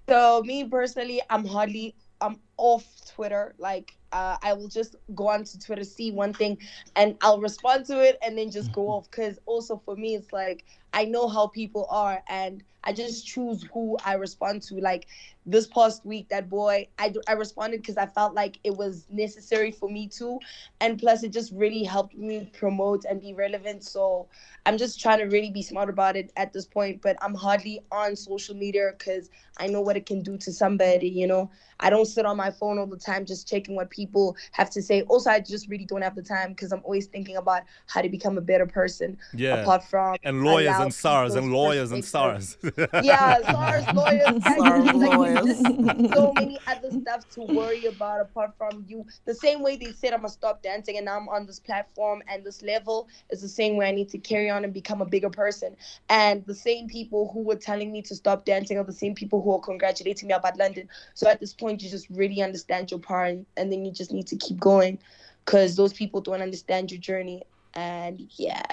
So 0.10 0.42
me 0.46 0.64
personally, 0.64 1.22
I'm 1.30 1.46
hardly 1.46 1.96
I'm 2.22 2.40
off 2.58 2.86
Twitter. 3.14 3.56
Like 3.58 3.97
uh, 4.12 4.38
I 4.42 4.54
will 4.54 4.68
just 4.68 4.96
go 5.16 5.28
on 5.30 5.44
to 5.44 5.60
Twitter, 5.60 5.84
see 5.84 6.12
one 6.12 6.34
thing, 6.34 6.58
and 6.96 7.18
I'll 7.22 7.40
respond 7.42 7.86
to 7.86 8.02
it, 8.02 8.18
and 8.22 8.38
then 8.38 8.52
just 8.52 8.72
go 8.72 8.90
off. 8.90 9.10
Because 9.10 9.40
also 9.46 9.78
for 9.78 9.96
me, 9.96 10.16
it's 10.16 10.32
like 10.34 10.66
I 10.94 11.06
know 11.06 11.28
how 11.28 11.48
people 11.48 11.88
are, 11.90 12.22
and 12.28 12.64
I 12.84 12.94
just 12.94 13.28
choose 13.28 13.66
who 13.74 13.98
I 14.06 14.14
respond 14.14 14.62
to. 14.64 14.76
Like 14.76 15.08
this 15.46 15.68
past 15.68 16.06
week, 16.06 16.30
that 16.30 16.50
boy, 16.50 16.88
I 16.98 17.14
I 17.28 17.34
responded 17.34 17.82
because 17.82 17.98
I 17.98 18.06
felt 18.06 18.34
like 18.34 18.60
it 18.64 18.78
was 18.78 19.08
necessary 19.10 19.72
for 19.72 19.90
me 19.90 20.08
to, 20.18 20.40
and 20.80 20.98
plus 20.98 21.24
it 21.24 21.34
just 21.34 21.52
really 21.54 21.84
helped 21.84 22.16
me 22.16 22.50
promote 22.54 23.06
and 23.06 23.22
be 23.22 23.34
relevant. 23.34 23.84
So 23.84 24.28
I'm 24.66 24.78
just 24.78 25.00
trying 25.00 25.20
to 25.20 25.26
really 25.26 25.52
be 25.52 25.62
smart 25.62 25.90
about 25.90 26.16
it 26.16 26.32
at 26.36 26.54
this 26.54 26.66
point. 26.66 27.02
But 27.02 27.18
I'm 27.22 27.36
hardly 27.36 27.82
on 27.92 28.16
social 28.16 28.56
media 28.56 28.92
because 28.98 29.30
I 29.58 29.68
know 29.68 29.82
what 29.82 29.98
it 29.98 30.06
can 30.06 30.22
do 30.22 30.38
to 30.38 30.52
somebody. 30.52 31.10
You 31.10 31.28
know, 31.28 31.52
I 31.80 31.90
don't 31.90 32.06
sit 32.06 32.26
on 32.26 32.38
my 32.38 32.52
phone 32.52 32.80
all 32.80 32.86
the 32.86 32.98
time 32.98 33.26
just 33.26 33.48
checking 33.48 33.76
what 33.76 33.90
people 33.90 34.36
have 34.52 34.70
to 34.72 34.82
say. 34.82 35.04
Also, 35.04 35.30
I 35.30 35.40
just 35.40 35.70
really 35.70 35.86
don't 35.86 36.02
have 36.02 36.16
the 36.16 36.22
time 36.22 36.50
because 36.50 36.72
I'm 36.72 36.82
always 36.84 37.08
thinking 37.08 37.38
about 37.38 37.64
how 37.88 38.02
to 38.02 38.10
become 38.10 38.38
a 38.38 38.42
better 38.42 38.66
person. 38.66 39.18
Yeah. 39.34 39.58
Apart 39.58 39.84
from 39.84 40.18
And 40.24 40.44
lawyers 40.44 40.76
and 40.78 40.94
SARS 40.94 41.36
and 41.36 41.52
lawyers 41.52 41.92
and 41.92 42.04
perspective. 42.04 42.58
SARS. 42.88 42.90
yeah, 43.04 43.40
SARS, 43.42 43.86
lawyers, 43.94 44.44
SARS, 44.44 44.94
lawyers. 44.94 46.14
so 46.14 46.34
many 46.36 46.58
other 46.68 46.92
stuff 47.02 47.30
to 47.30 47.42
worry 47.42 47.86
about 47.86 48.22
apart 48.22 48.52
from 48.58 48.84
you. 48.88 49.06
The 49.26 49.36
same 49.36 49.62
way 49.62 49.78
they 49.78 49.92
said 49.92 50.14
I'm 50.14 50.22
gonna 50.22 50.30
stop 50.30 50.64
dancing 50.64 50.98
and 50.98 51.06
now 51.06 51.18
I'm 51.18 51.30
on 51.30 51.46
this 51.46 51.60
platform 51.60 52.24
and 52.28 52.44
this 52.44 52.62
level 52.62 53.08
is 53.30 53.42
the 53.42 53.48
same 53.48 53.78
way 53.78 53.88
I 53.88 53.92
need 53.92 54.10
to 54.10 54.18
carry 54.18 54.50
on 54.50 54.64
and 54.64 54.74
become 54.74 55.02
a 55.02 55.06
bigger 55.06 55.30
person. 55.30 55.76
And 56.10 56.46
the 56.46 56.56
same 56.56 56.88
people 56.88 57.30
who 57.34 57.42
were 57.42 57.56
telling 57.56 57.92
me 57.92 58.02
to 58.04 58.16
stop 58.16 58.46
dancing 58.46 58.78
are 58.78 58.84
the 58.84 58.94
same 58.94 59.14
people 59.14 59.42
who 59.42 59.54
are 59.54 59.60
congratulating 59.60 60.28
me 60.28 60.34
about 60.34 60.58
London. 60.58 60.90
So 61.14 61.30
at 61.30 61.40
this 61.40 61.54
point, 61.54 61.67
you 61.70 61.90
just 61.90 62.10
really 62.10 62.42
understand 62.42 62.92
your 62.92 63.00
part 63.00 63.38
and 63.58 63.72
then 63.72 63.86
you 63.86 63.92
just 63.92 64.12
need 64.12 64.28
to 64.28 64.36
keep 64.36 64.60
going 64.60 65.00
because 65.46 65.76
those 65.76 65.94
people 65.94 66.22
don't 66.22 66.42
understand 66.42 66.92
your 66.92 67.00
journey. 67.00 67.44
And 67.74 68.28
yeah. 68.36 68.64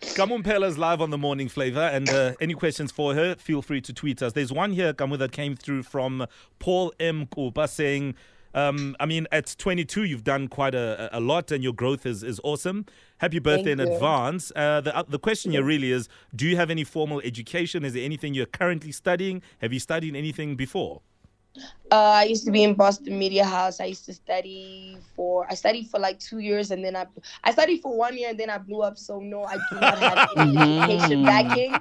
Kamun 0.00 0.46
is 0.66 0.78
live 0.78 1.00
on 1.00 1.10
the 1.10 1.18
morning 1.18 1.48
flava, 1.48 1.90
and 1.92 2.08
uh, 2.08 2.34
any 2.40 2.54
questions 2.54 2.92
for 2.92 3.14
her, 3.14 3.34
feel 3.36 3.62
free 3.62 3.80
to 3.80 3.92
tweet 3.92 4.22
us. 4.22 4.32
There's 4.32 4.52
one 4.52 4.72
here, 4.72 4.92
Kamo, 4.92 5.16
that 5.16 5.32
came 5.32 5.56
through 5.56 5.84
from 5.84 6.26
Paul 6.58 6.92
M. 7.00 7.26
Kupa 7.26 7.68
saying, 7.68 8.14
um, 8.54 8.94
I 9.00 9.06
mean, 9.06 9.26
at 9.32 9.54
22, 9.58 10.04
you've 10.04 10.24
done 10.24 10.48
quite 10.48 10.74
a, 10.74 11.08
a 11.16 11.20
lot, 11.20 11.50
and 11.50 11.62
your 11.62 11.72
growth 11.72 12.04
is, 12.04 12.22
is 12.22 12.40
awesome. 12.44 12.84
Happy 13.18 13.38
birthday 13.38 13.74
Thank 13.74 13.80
in 13.80 13.88
you. 13.88 13.94
advance. 13.94 14.52
Uh, 14.54 14.80
the, 14.80 14.96
uh, 14.96 15.04
the 15.08 15.18
question 15.18 15.52
here 15.52 15.64
really 15.64 15.90
is 15.90 16.08
Do 16.34 16.46
you 16.46 16.56
have 16.56 16.70
any 16.70 16.84
formal 16.84 17.20
education? 17.20 17.84
Is 17.84 17.94
there 17.94 18.04
anything 18.04 18.34
you're 18.34 18.46
currently 18.46 18.92
studying? 18.92 19.42
Have 19.60 19.72
you 19.72 19.80
studied 19.80 20.14
anything 20.14 20.56
before? 20.56 21.00
Uh, 21.90 21.96
I 21.96 22.24
used 22.24 22.44
to 22.46 22.50
be 22.50 22.62
in 22.62 22.72
Boston 22.74 23.18
Media 23.18 23.44
House. 23.44 23.78
I 23.80 23.84
used 23.84 24.06
to 24.06 24.14
study 24.14 24.96
for 25.14 25.46
I 25.50 25.54
studied 25.54 25.88
for 25.88 26.00
like 26.00 26.18
two 26.18 26.38
years 26.38 26.70
and 26.70 26.82
then 26.82 26.96
I 26.96 27.04
I 27.44 27.52
studied 27.52 27.82
for 27.82 27.94
one 27.94 28.16
year 28.16 28.30
and 28.30 28.38
then 28.40 28.48
I 28.48 28.56
blew 28.58 28.80
up. 28.80 28.96
So 28.96 29.20
no, 29.20 29.44
I 29.44 29.56
do 29.56 29.80
not 29.80 29.98
have 29.98 30.28
any 30.38 30.78
education 30.80 31.24
backing, 31.24 31.74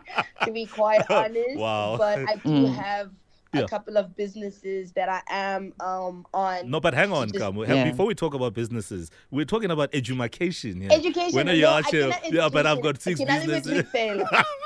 to 0.43 0.51
be 0.51 0.65
quite 0.65 1.03
honest. 1.09 1.55
Wow. 1.57 1.95
But 1.97 2.19
I 2.19 2.35
do 2.35 2.49
Mm. 2.67 2.75
have 2.75 3.11
Yeah. 3.53 3.61
a 3.63 3.67
couple 3.67 3.97
of 3.97 4.15
businesses 4.15 4.91
that 4.93 5.07
I 5.09 5.21
am 5.29 5.73
um 5.79 6.25
on. 6.33 6.69
No, 6.69 6.79
but 6.81 6.93
hang 6.93 7.11
on, 7.13 7.27
Just- 7.29 7.39
Kamo. 7.39 7.63
Yeah. 7.65 7.83
Before 7.91 8.05
we 8.05 8.15
talk 8.15 8.33
about 8.33 8.53
businesses, 8.53 9.11
we're 9.29 9.45
talking 9.45 9.71
about 9.71 9.89
education. 9.93 10.81
Yeah. 10.81 10.91
Education. 10.93 11.35
When 11.35 11.47
are 11.49 11.53
you 11.53 11.67
I 11.67 11.77
out 11.79 11.85
here? 11.87 12.11
Yeah, 12.29 12.49
but 12.51 12.65
I've 12.67 12.81
got 12.81 13.01
six 13.01 13.19
I 13.21 13.25
cannot 13.25 13.43
even 13.43 13.55
businesses. 13.55 13.91
fail. 13.91 14.27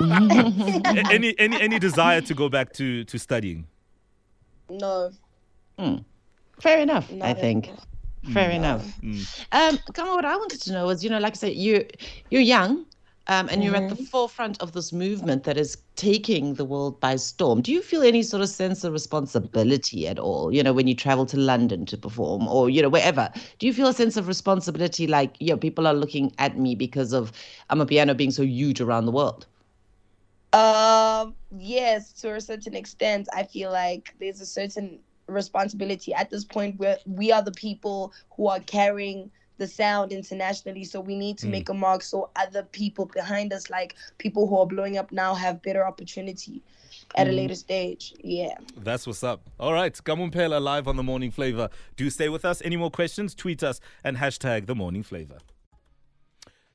Any 1.10 1.34
any 1.38 1.60
any 1.60 1.78
desire 1.78 2.20
to 2.22 2.34
go 2.34 2.48
back 2.48 2.72
to 2.74 3.04
to 3.04 3.18
studying? 3.18 3.66
No, 4.68 5.10
Fair 6.60 6.80
enough, 6.80 7.10
not 7.12 7.28
I 7.28 7.34
think. 7.34 7.68
all. 7.68 8.32
Fair 8.32 8.50
enough. 8.50 9.00
Mm. 9.02 9.24
Um, 9.52 9.78
Kamo, 9.92 10.14
what 10.14 10.24
I 10.24 10.36
wanted 10.36 10.60
to 10.62 10.72
know 10.72 10.86
was, 10.86 11.04
you 11.04 11.10
know, 11.10 11.18
like 11.18 11.34
I 11.34 11.36
said, 11.36 11.54
you 11.54 11.86
you're 12.30 12.40
young, 12.40 12.84
um, 13.28 13.48
and 13.50 13.62
you're 13.62 13.76
at 13.76 13.88
the 13.88 13.96
forefront 13.96 14.60
of 14.60 14.72
this 14.72 14.92
movement 14.92 15.44
that 15.44 15.56
is 15.56 15.76
taking 15.94 16.54
the 16.54 16.64
world 16.64 16.98
by 17.00 17.16
storm. 17.16 17.60
Do 17.60 17.72
you 17.72 17.82
feel 17.82 18.02
any 18.02 18.22
sort 18.22 18.42
of 18.42 18.48
sense 18.48 18.84
of 18.84 18.92
responsibility 18.92 20.08
at 20.08 20.18
all? 20.18 20.52
You 20.52 20.62
know, 20.62 20.72
when 20.72 20.88
you 20.88 20.94
travel 20.94 21.26
to 21.26 21.36
London 21.36 21.86
to 21.86 21.96
perform, 21.96 22.48
or 22.48 22.68
you 22.68 22.82
know, 22.82 22.88
wherever, 22.88 23.30
do 23.58 23.66
you 23.66 23.72
feel 23.72 23.88
a 23.88 23.92
sense 23.92 24.16
of 24.16 24.26
responsibility? 24.26 25.06
Like, 25.06 25.36
yeah, 25.38 25.56
people 25.56 25.86
are 25.86 25.94
looking 25.94 26.32
at 26.38 26.58
me 26.58 26.74
because 26.74 27.12
of 27.12 27.32
amapiano 27.70 28.16
being 28.16 28.32
so 28.32 28.42
huge 28.42 28.80
around 28.80 29.06
the 29.06 29.12
world. 29.12 29.46
Um, 30.56 31.34
yes, 31.58 32.12
to 32.20 32.34
a 32.34 32.40
certain 32.40 32.74
extent, 32.74 33.28
I 33.34 33.42
feel 33.42 33.70
like 33.70 34.14
there's 34.20 34.40
a 34.40 34.46
certain 34.46 35.00
responsibility 35.28 36.14
at 36.14 36.30
this 36.30 36.44
point 36.44 36.78
where 36.78 36.98
we 37.04 37.32
are 37.32 37.42
the 37.42 37.52
people 37.52 38.12
who 38.36 38.46
are 38.48 38.60
carrying 38.60 39.30
the 39.58 39.66
sound 39.66 40.12
internationally. 40.12 40.84
So 40.84 41.00
we 41.00 41.16
need 41.16 41.38
to 41.38 41.46
Mm. 41.46 41.50
make 41.50 41.68
a 41.68 41.74
mark 41.74 42.02
so 42.02 42.30
other 42.36 42.62
people 42.62 43.06
behind 43.06 43.52
us, 43.52 43.68
like 43.70 43.96
people 44.18 44.46
who 44.46 44.56
are 44.58 44.66
blowing 44.66 44.96
up 44.98 45.12
now, 45.12 45.34
have 45.34 45.62
better 45.62 45.84
opportunity 45.84 46.62
at 47.16 47.26
a 47.28 47.32
later 47.32 47.54
stage. 47.54 48.14
Yeah. 48.22 48.54
That's 48.76 49.06
what's 49.06 49.24
up. 49.24 49.48
All 49.58 49.72
right, 49.72 49.92
Kamo 50.04 50.26
Mphela 50.26 50.60
live 50.60 50.86
on 50.88 50.96
the 50.96 51.02
Morning 51.02 51.30
Flava. 51.30 51.70
Do 51.96 52.08
stay 52.10 52.28
with 52.28 52.44
us. 52.44 52.62
Any 52.62 52.76
more 52.76 52.90
questions? 52.90 53.34
Tweet 53.34 53.62
us 53.62 53.80
and 54.04 54.16
hashtag 54.18 54.66
the 54.66 54.74
Morning 54.74 55.02
Flava. 55.02 55.38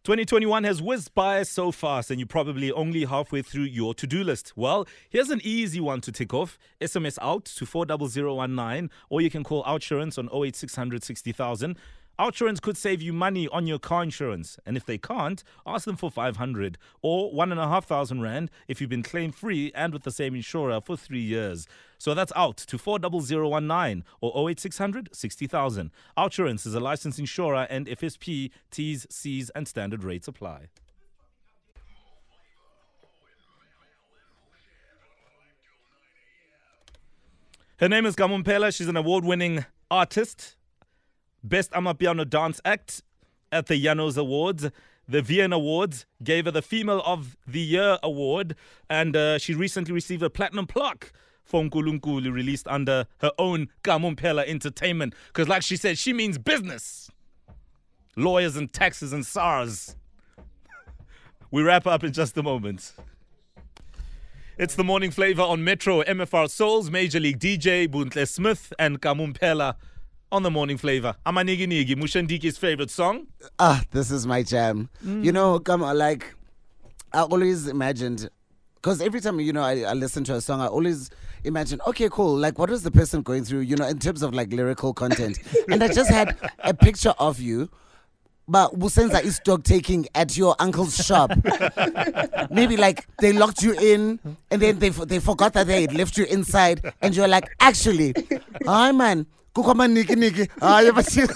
2021 0.04 0.64
has 0.64 0.82
whizzed 0.82 1.14
by 1.14 1.44
so 1.44 1.72
fast, 1.72 2.10
and 2.10 2.20
you're 2.20 2.26
probably 2.26 2.72
only 2.72 3.06
halfway 3.06 3.44
through 3.44 3.66
your 3.66 3.94
to 3.94 4.08
do 4.08 4.24
list. 4.24 4.52
Well, 4.56 4.88
here's 5.12 5.30
an 5.30 5.40
easy 5.44 5.80
one 5.80 6.02
to 6.02 6.12
tick 6.12 6.34
off. 6.34 6.58
SMS 6.82 7.20
out 7.22 7.46
to 7.46 7.68
40019, 7.68 8.90
or 9.12 9.22
you 9.22 9.30
can 9.30 9.44
call 9.44 9.64
Outsurance 9.64 10.18
on 10.18 10.28
08600 10.34 11.04
60000. 11.04 11.78
Outsurance 12.22 12.62
could 12.62 12.78
save 12.78 13.02
you 13.02 13.14
money 13.14 13.48
on 13.48 13.66
your 13.66 13.80
car 13.80 14.04
insurance, 14.04 14.60
and 14.64 14.78
if 14.78 14.86
they 14.86 15.00
can't, 15.00 15.44
ask 15.66 15.86
them 15.86 15.96
for 15.96 16.12
500 16.12 16.78
or 17.02 17.34
1,500 17.34 18.22
Rand 18.22 18.52
if 18.68 18.80
you've 18.80 18.92
been 18.92 19.02
claim 19.02 19.32
free 19.32 19.72
and 19.74 19.92
with 19.92 20.04
the 20.04 20.12
same 20.12 20.36
insurer 20.36 20.80
for 20.82 20.96
three 20.96 21.24
years. 21.24 21.66
So 21.98 22.14
that's 22.14 22.32
out 22.36 22.58
to 22.58 22.78
40019 22.78 24.04
or 24.22 24.50
08600 24.52 25.10
60000. 25.12 25.90
Outsurance 26.16 26.68
is 26.68 26.76
a 26.76 26.80
licensed 26.80 27.18
insurer 27.18 27.66
and 27.72 27.88
FSP, 27.88 28.52
T's, 28.70 29.08
C's, 29.10 29.50
and 29.56 29.68
standard 29.68 30.04
rates 30.04 30.28
apply. 30.28 30.68
Her 37.80 37.90
name 37.90 38.06
is 38.06 38.16
Kamo 38.16 38.38
Mphela. 38.38 38.72
She's 38.72 38.88
an 38.88 38.96
award 38.96 39.26
winning 39.26 39.66
artist, 39.90 40.56
Best 41.44 41.72
Amapiano 41.72 42.28
Dance 42.28 42.62
Act 42.64 43.04
at 43.52 43.68
the 43.68 43.82
Janos 43.82 44.18
Awards. 44.18 44.70
The 45.08 45.22
Vienna 45.22 45.58
Awards 45.58 46.06
gave 46.24 46.46
her 46.46 46.52
the 46.52 46.62
Female 46.62 47.02
of 47.06 47.36
the 47.46 47.60
Year 47.60 47.98
award, 48.02 48.56
and 48.90 49.16
uh, 49.16 49.38
she 49.40 49.54
recently 49.54 49.94
received 49.94 50.24
a 50.24 50.30
platinum 50.30 50.68
plaque 50.68 51.12
for 51.44 51.62
Nkulunkulu, 51.62 52.32
released 52.32 52.68
under 52.68 53.08
her 53.20 53.32
own 53.38 53.68
Kamo 53.84 54.12
Mphela 54.12 54.46
Entertainment. 54.48 55.14
Because, 55.28 55.50
like 55.50 55.64
she 55.64 55.76
said, 55.76 55.98
she 55.98 56.14
means 56.14 56.38
business, 56.38 57.10
lawyers 58.16 58.56
and 58.56 58.72
taxes 58.72 59.12
and 59.12 59.26
SARS. 59.26 59.98
we 61.52 61.62
wrap 61.62 61.86
up 61.88 62.04
in 62.04 62.14
just 62.14 62.38
a 62.38 62.44
moment. 62.44 62.94
It's 64.58 64.76
the 64.76 64.84
morning 64.84 65.12
flava 65.12 65.44
on 65.44 65.64
Metro, 65.64 66.04
MFR 66.04 66.50
Souls, 66.50 66.92
Major 66.92 67.20
League 67.20 67.40
DJz, 67.40 67.90
Bontle 67.90 68.26
Smith, 68.28 68.72
and 68.78 69.02
Kamo 69.02 69.26
Mphela 69.28 69.76
on 70.32 70.44
the 70.44 70.52
morning 70.52 70.78
flava. 70.78 71.16
Amanigi 71.26 71.68
Nigi, 71.68 71.96
Mushandiki's 71.96 72.58
favorite 72.58 72.90
song. 72.90 73.28
Ah, 73.60 73.82
this 73.92 74.12
is 74.12 74.26
my 74.26 74.44
jam. 74.44 74.90
You 75.04 75.32
know, 75.32 75.60
come 75.60 75.84
on, 75.84 75.98
like 75.98 76.34
I 77.14 77.22
always 77.22 77.68
imagined, 77.68 78.30
because 78.76 79.02
every 79.02 79.20
time 79.22 79.40
you 79.40 79.54
know 79.54 79.62
I, 79.64 79.82
I 79.82 79.94
listen 79.94 80.24
to 80.26 80.36
a 80.36 80.42
song, 80.42 80.62
I 80.62 80.68
always 80.68 81.10
imagine, 81.44 81.82
okay, 81.88 82.08
cool. 82.10 82.36
Like, 82.38 82.58
what 82.58 82.70
is 82.70 82.84
the 82.84 82.92
person 82.92 83.22
going 83.22 83.44
through? 83.44 83.62
You 83.62 83.76
know, 83.76 83.88
in 83.88 84.00
terms 84.00 84.22
of 84.22 84.34
like 84.34 84.52
lyrical 84.54 84.94
content, 84.94 85.40
and 85.70 85.84
I 85.84 85.88
just 85.90 86.10
had 86.10 86.38
a 86.60 86.74
picture 86.74 87.14
of 87.20 87.40
you. 87.40 87.70
But 88.48 88.78
Busenza 88.78 89.24
is 89.24 89.40
dog 89.46 89.64
taking 89.64 90.08
at 90.14 90.36
your 90.36 90.56
uncle's 90.60 90.96
shop. 90.98 91.32
Maybe 92.50 92.76
like 92.76 93.08
they 93.20 93.32
locked 93.32 93.62
you 93.62 93.74
in 93.80 94.20
and 94.50 94.62
then 94.62 94.80
they 94.80 94.90
f- 94.90 95.08
they 95.08 95.20
forgot 95.20 95.54
that 95.54 95.68
they 95.68 95.84
had 95.84 95.94
left 95.94 96.18
you 96.18 96.26
inside 96.26 96.82
and 97.02 97.16
you're 97.16 97.30
like, 97.30 97.50
actually, 97.62 98.14
hi 98.66 98.92
man, 98.92 99.26
kukoma 99.54 99.88
niki 99.88 100.16
niki. 100.16 100.48
Hayi, 100.60 100.92
but 100.94 101.16
you- 101.16 101.28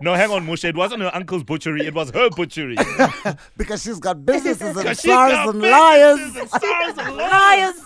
No, 0.00 0.14
hang 0.14 0.30
on, 0.30 0.46
Musha. 0.46 0.68
It 0.68 0.76
wasn't 0.76 1.02
her 1.02 1.10
uncle's 1.14 1.42
butchery, 1.44 1.86
it 1.86 1.94
was 1.94 2.10
her 2.10 2.30
butchery. 2.30 2.76
because 3.56 3.82
she's 3.82 3.98
got 4.00 4.24
businesses 4.24 4.76
and 4.76 4.88
She 4.96 5.08
stars 5.08 5.32
got 5.32 5.48
and 5.54 5.60
businesses 5.60 6.36
liars. 6.36 6.36
and 6.36 6.48
stars 6.48 6.98
and 6.98 7.16
liars. 7.24 7.80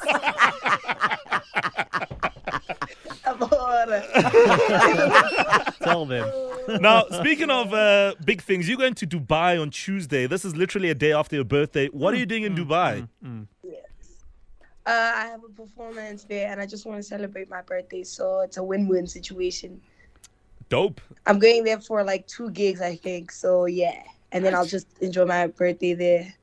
Tell 5.83 6.07
them. 6.07 6.31
now, 6.81 7.05
speaking 7.11 7.51
of 7.51 7.73
uh, 7.75 8.15
big 8.25 8.43
things, 8.43 8.69
you're 8.69 8.79
going 8.79 8.95
to 8.95 9.07
Dubai 9.07 9.61
on 9.61 9.71
Tuesday. 9.71 10.27
This 10.27 10.45
is 10.45 10.57
literally 10.57 10.91
a 10.91 10.95
day 10.95 11.13
after 11.13 11.37
your 11.37 11.45
birthday. 11.45 11.89
What 11.89 12.15
are 12.15 12.17
you 12.17 12.27
doing 12.27 12.43
in 12.45 12.55
mm, 12.55 12.59
Dubai? 12.67 13.09
Mm, 13.25 13.47
mm. 13.64 13.64
Uh, 14.87 15.13
I 15.15 15.27
have 15.27 15.43
a 15.45 15.49
performance 15.49 16.25
there 16.25 16.51
and 16.51 16.61
I 16.61 16.67
just 16.67 16.85
want 16.85 16.99
to 16.99 17.03
celebrate 17.03 17.49
my 17.49 17.63
birthday. 17.63 18.03
So 18.05 18.41
it's 18.41 18.59
a 18.59 18.63
win 18.63 18.87
win 18.87 19.07
situation. 19.07 19.81
Dope. 20.69 21.01
I'm 21.27 21.39
going 21.39 21.65
there 21.65 21.81
for 21.81 22.03
like 22.05 22.27
two 22.27 22.51
gigs, 22.51 22.83
I 22.83 22.97
think. 22.97 23.33
So 23.33 23.65
yeah. 23.67 24.03
And 24.33 24.45
then 24.45 24.55
I'll 24.55 24.67
just 24.67 24.87
enjoy 25.01 25.25
my 25.27 25.47
birthday 25.47 25.95
there 25.95 26.35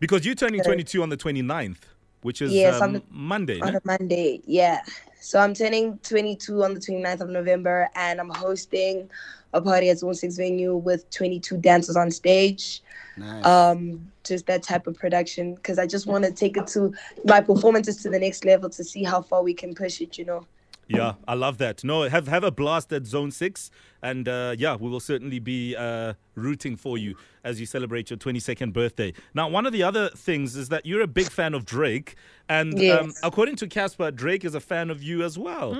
Because 0.00 0.26
you're 0.26 0.34
turning 0.34 0.62
22 0.62 1.02
on 1.02 1.08
the 1.08 1.16
29th, 1.16 1.78
which 2.22 2.42
is 2.42 2.52
Yes, 2.52 2.76
um, 2.76 2.82
on 2.82 2.92
the- 2.94 3.02
Monday. 3.10 3.60
on 3.60 3.72
no? 3.72 3.78
a 3.78 3.80
Monday. 3.84 4.42
Yeah. 4.46 4.82
So 5.24 5.38
I'm 5.38 5.54
turning 5.54 5.96
22 6.02 6.62
on 6.62 6.74
the 6.74 6.80
29th 6.80 7.22
of 7.22 7.30
November 7.30 7.88
and 7.94 8.20
I'm 8.20 8.28
hosting 8.28 9.08
a 9.54 9.60
party 9.62 9.88
at 9.88 10.00
Zone 10.00 10.12
6 10.12 10.36
venue 10.36 10.76
with 10.76 11.08
22 11.08 11.56
dancers 11.56 11.96
on 11.96 12.10
stage. 12.10 12.82
Nice. 13.16 13.46
Um, 13.46 14.06
just 14.22 14.44
that 14.48 14.62
type 14.62 14.86
of 14.86 14.98
production 14.98 15.54
because 15.54 15.78
I 15.78 15.86
just 15.86 16.06
want 16.06 16.24
to 16.24 16.30
take 16.30 16.58
it 16.58 16.66
to 16.68 16.92
my 17.24 17.40
performances 17.40 18.02
to 18.02 18.10
the 18.10 18.18
next 18.18 18.44
level 18.44 18.68
to 18.68 18.84
see 18.84 19.02
how 19.02 19.22
far 19.22 19.42
we 19.42 19.54
can 19.54 19.74
push 19.74 20.02
it, 20.02 20.18
you 20.18 20.26
know. 20.26 20.46
Yeah, 20.88 21.14
I 21.26 21.34
love 21.34 21.58
that. 21.58 21.82
No, 21.84 22.02
have 22.02 22.28
have 22.28 22.44
a 22.44 22.50
blast 22.50 22.92
at 22.92 23.06
Zone 23.06 23.30
Six, 23.30 23.70
and 24.02 24.28
uh, 24.28 24.54
yeah, 24.58 24.76
we 24.76 24.88
will 24.88 25.00
certainly 25.00 25.38
be 25.38 25.74
uh, 25.76 26.14
rooting 26.34 26.76
for 26.76 26.98
you 26.98 27.16
as 27.42 27.60
you 27.60 27.66
celebrate 27.66 28.10
your 28.10 28.18
22nd 28.18 28.72
birthday. 28.72 29.12
Now, 29.34 29.48
one 29.48 29.66
of 29.66 29.72
the 29.72 29.82
other 29.82 30.08
things 30.10 30.56
is 30.56 30.68
that 30.70 30.86
you're 30.86 31.02
a 31.02 31.06
big 31.06 31.30
fan 31.30 31.54
of 31.54 31.64
Drake, 31.64 32.16
and 32.48 32.74
um, 33.00 33.14
according 33.22 33.56
to 33.56 33.66
Cassper, 33.66 34.14
Drake 34.14 34.44
is 34.44 34.54
a 34.54 34.60
fan 34.60 34.90
of 34.90 35.02
you 35.02 35.22
as 35.22 35.38
well. 35.38 35.74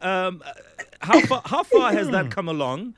Um, 0.00 0.42
how 1.00 1.20
far 1.22 1.42
how 1.44 1.62
far 1.62 1.92
has 1.92 2.08
that 2.10 2.30
come 2.36 2.48
along? 2.48 2.94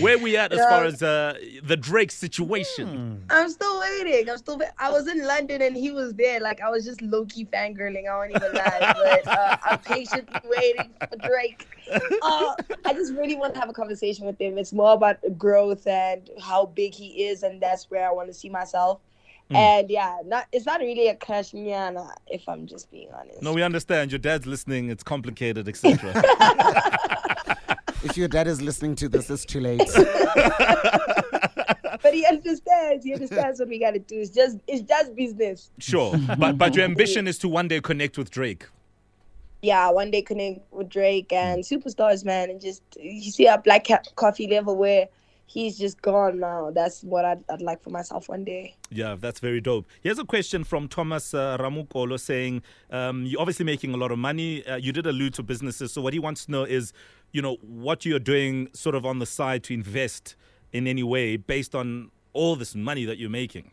Where 0.00 0.18
we 0.18 0.36
at 0.36 0.52
as 0.52 0.58
Yeah. 0.58 0.68
far 0.68 0.84
as 0.84 1.02
uh, 1.02 1.34
the 1.62 1.76
Drake 1.76 2.10
situation? 2.10 3.24
I'm 3.30 3.48
still 3.48 3.80
waiting. 3.80 4.28
I'm 4.30 4.38
still. 4.38 4.60
I 4.78 4.90
was 4.90 5.06
in 5.08 5.24
London 5.26 5.62
and 5.62 5.76
he 5.76 5.90
was 5.90 6.14
there. 6.14 6.40
Like 6.40 6.60
I 6.60 6.70
was 6.70 6.84
just 6.84 7.02
low 7.02 7.24
key 7.26 7.44
fangirling. 7.46 8.08
I 8.08 8.16
won't 8.16 8.30
even 8.30 8.52
lie, 8.52 8.94
but 9.24 9.26
uh, 9.28 9.56
I'm 9.64 9.78
patiently 9.80 10.40
waiting 10.56 10.90
for 11.08 11.16
Drake. 11.28 11.66
Uh, 11.90 12.54
I 12.84 12.92
just 12.94 13.12
really 13.14 13.36
want 13.36 13.54
to 13.54 13.60
have 13.60 13.68
a 13.68 13.72
conversation 13.74 14.26
with 14.26 14.40
him. 14.40 14.58
It's 14.58 14.72
more 14.72 14.92
about 14.94 15.18
growth 15.36 15.86
and 15.86 16.28
how 16.40 16.66
big 16.66 16.94
he 16.94 17.24
is, 17.24 17.42
and 17.42 17.60
that's 17.60 17.90
where 17.90 18.08
I 18.08 18.12
want 18.12 18.28
to 18.28 18.34
see 18.34 18.48
myself. 18.48 19.00
Mm. 19.50 19.56
And 19.56 19.90
yeah, 19.90 20.18
not 20.24 20.46
it's 20.52 20.64
not 20.64 20.80
really 20.80 21.08
a 21.08 21.16
crush, 21.16 21.52
nyana, 21.52 22.10
if 22.28 22.48
I'm 22.48 22.66
just 22.66 22.90
being 22.90 23.08
honest. 23.12 23.42
No, 23.42 23.52
we 23.52 23.62
understand. 23.62 24.10
Your 24.10 24.18
dad's 24.18 24.46
listening. 24.46 24.88
It's 24.88 25.02
complicated, 25.02 25.68
etc. 25.68 26.22
If 28.04 28.16
your 28.16 28.28
dad 28.28 28.46
is 28.46 28.60
listening 28.60 28.96
to 28.96 29.08
this, 29.08 29.30
it's 29.30 29.44
too 29.44 29.60
late. 29.60 29.78
but 32.02 32.12
he 32.12 32.26
understands. 32.26 33.04
He 33.04 33.14
understands 33.14 33.58
what 33.60 33.68
we 33.68 33.78
gotta 33.78 33.98
do. 33.98 34.16
It's 34.20 34.30
just 34.30 34.58
it's 34.66 34.82
just 34.82 35.14
business. 35.16 35.70
sure, 35.78 36.14
but 36.38 36.58
but 36.58 36.74
your 36.74 36.84
ambition 36.84 37.26
is 37.26 37.38
to 37.38 37.48
one 37.48 37.68
day 37.68 37.80
connect 37.80 38.18
with 38.18 38.30
Drake. 38.30 38.66
yeah, 39.62 39.90
one 39.90 40.10
day 40.10 40.22
connect 40.22 40.60
with 40.70 40.88
Drake 40.90 41.32
and 41.32 41.64
superstars, 41.64 42.24
man, 42.24 42.50
and 42.50 42.60
just 42.60 42.82
you 43.00 43.30
see 43.30 43.46
a 43.46 43.56
black 43.58 43.86
Ca- 43.86 44.02
coffee 44.16 44.46
level 44.46 44.76
where 44.76 45.08
he's 45.46 45.78
just 45.78 46.00
gone 46.02 46.40
now. 46.40 46.70
That's 46.70 47.02
what 47.02 47.24
I'd, 47.24 47.44
I'd 47.48 47.62
like 47.62 47.82
for 47.82 47.90
myself 47.90 48.28
one 48.28 48.44
day. 48.44 48.76
Yeah, 48.90 49.16
that's 49.18 49.40
very 49.40 49.60
dope. 49.60 49.86
Here's 50.00 50.18
a 50.18 50.24
question 50.24 50.64
from 50.64 50.88
Thomas 50.88 51.34
uh, 51.34 51.56
Ramukolo 51.58 52.18
saying, 52.18 52.62
um, 52.90 53.24
You're 53.24 53.40
obviously 53.40 53.64
making 53.64 53.94
a 53.94 53.96
lot 53.96 54.10
of 54.12 54.18
money. 54.18 54.66
Uh, 54.66 54.76
you 54.76 54.92
did 54.92 55.06
allude 55.06 55.34
to 55.34 55.42
businesses. 55.42 55.92
So, 55.92 56.02
what 56.02 56.12
he 56.12 56.18
wants 56.18 56.46
to 56.46 56.50
know 56.50 56.64
is, 56.64 56.92
you 57.32 57.42
know, 57.42 57.56
what 57.62 58.04
you're 58.04 58.18
doing 58.18 58.68
sort 58.72 58.94
of 58.94 59.04
on 59.04 59.18
the 59.18 59.26
side 59.26 59.62
to 59.64 59.74
invest 59.74 60.36
in 60.72 60.86
any 60.86 61.02
way 61.02 61.36
based 61.36 61.74
on 61.74 62.10
all 62.32 62.56
this 62.56 62.74
money 62.74 63.04
that 63.04 63.18
you're 63.18 63.30
making. 63.30 63.70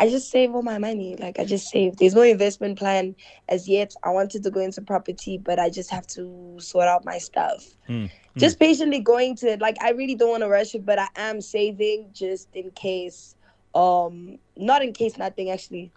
I 0.00 0.08
just 0.08 0.30
save 0.30 0.54
all 0.54 0.62
my 0.62 0.78
money. 0.78 1.16
Like 1.16 1.38
I 1.38 1.44
just 1.44 1.68
save. 1.70 1.96
There's 1.96 2.14
no 2.14 2.22
investment 2.22 2.78
plan 2.78 3.14
as 3.48 3.68
yet. 3.68 3.94
I 4.02 4.10
wanted 4.10 4.42
to 4.42 4.50
go 4.50 4.60
into 4.60 4.82
property, 4.82 5.38
but 5.38 5.58
I 5.58 5.70
just 5.70 5.88
have 5.90 6.06
to 6.08 6.56
sort 6.60 6.88
out 6.88 7.04
my 7.04 7.18
stuff. 7.18 7.64
Mm, 7.88 8.10
Just 8.36 8.58
patiently 8.58 8.98
going 9.00 9.36
to 9.36 9.56
like 9.60 9.76
I 9.80 9.90
really 9.90 10.14
don't 10.16 10.30
want 10.30 10.42
to 10.42 10.48
rush 10.48 10.74
it, 10.74 10.84
but 10.84 10.98
I 10.98 11.08
am 11.16 11.40
saving 11.40 12.10
just 12.12 12.48
in 12.54 12.70
case. 12.72 13.36
Um, 13.74 14.38
not 14.56 14.82
in 14.82 14.92
case 14.92 15.16
nothing 15.18 15.50
actually. 15.50 15.90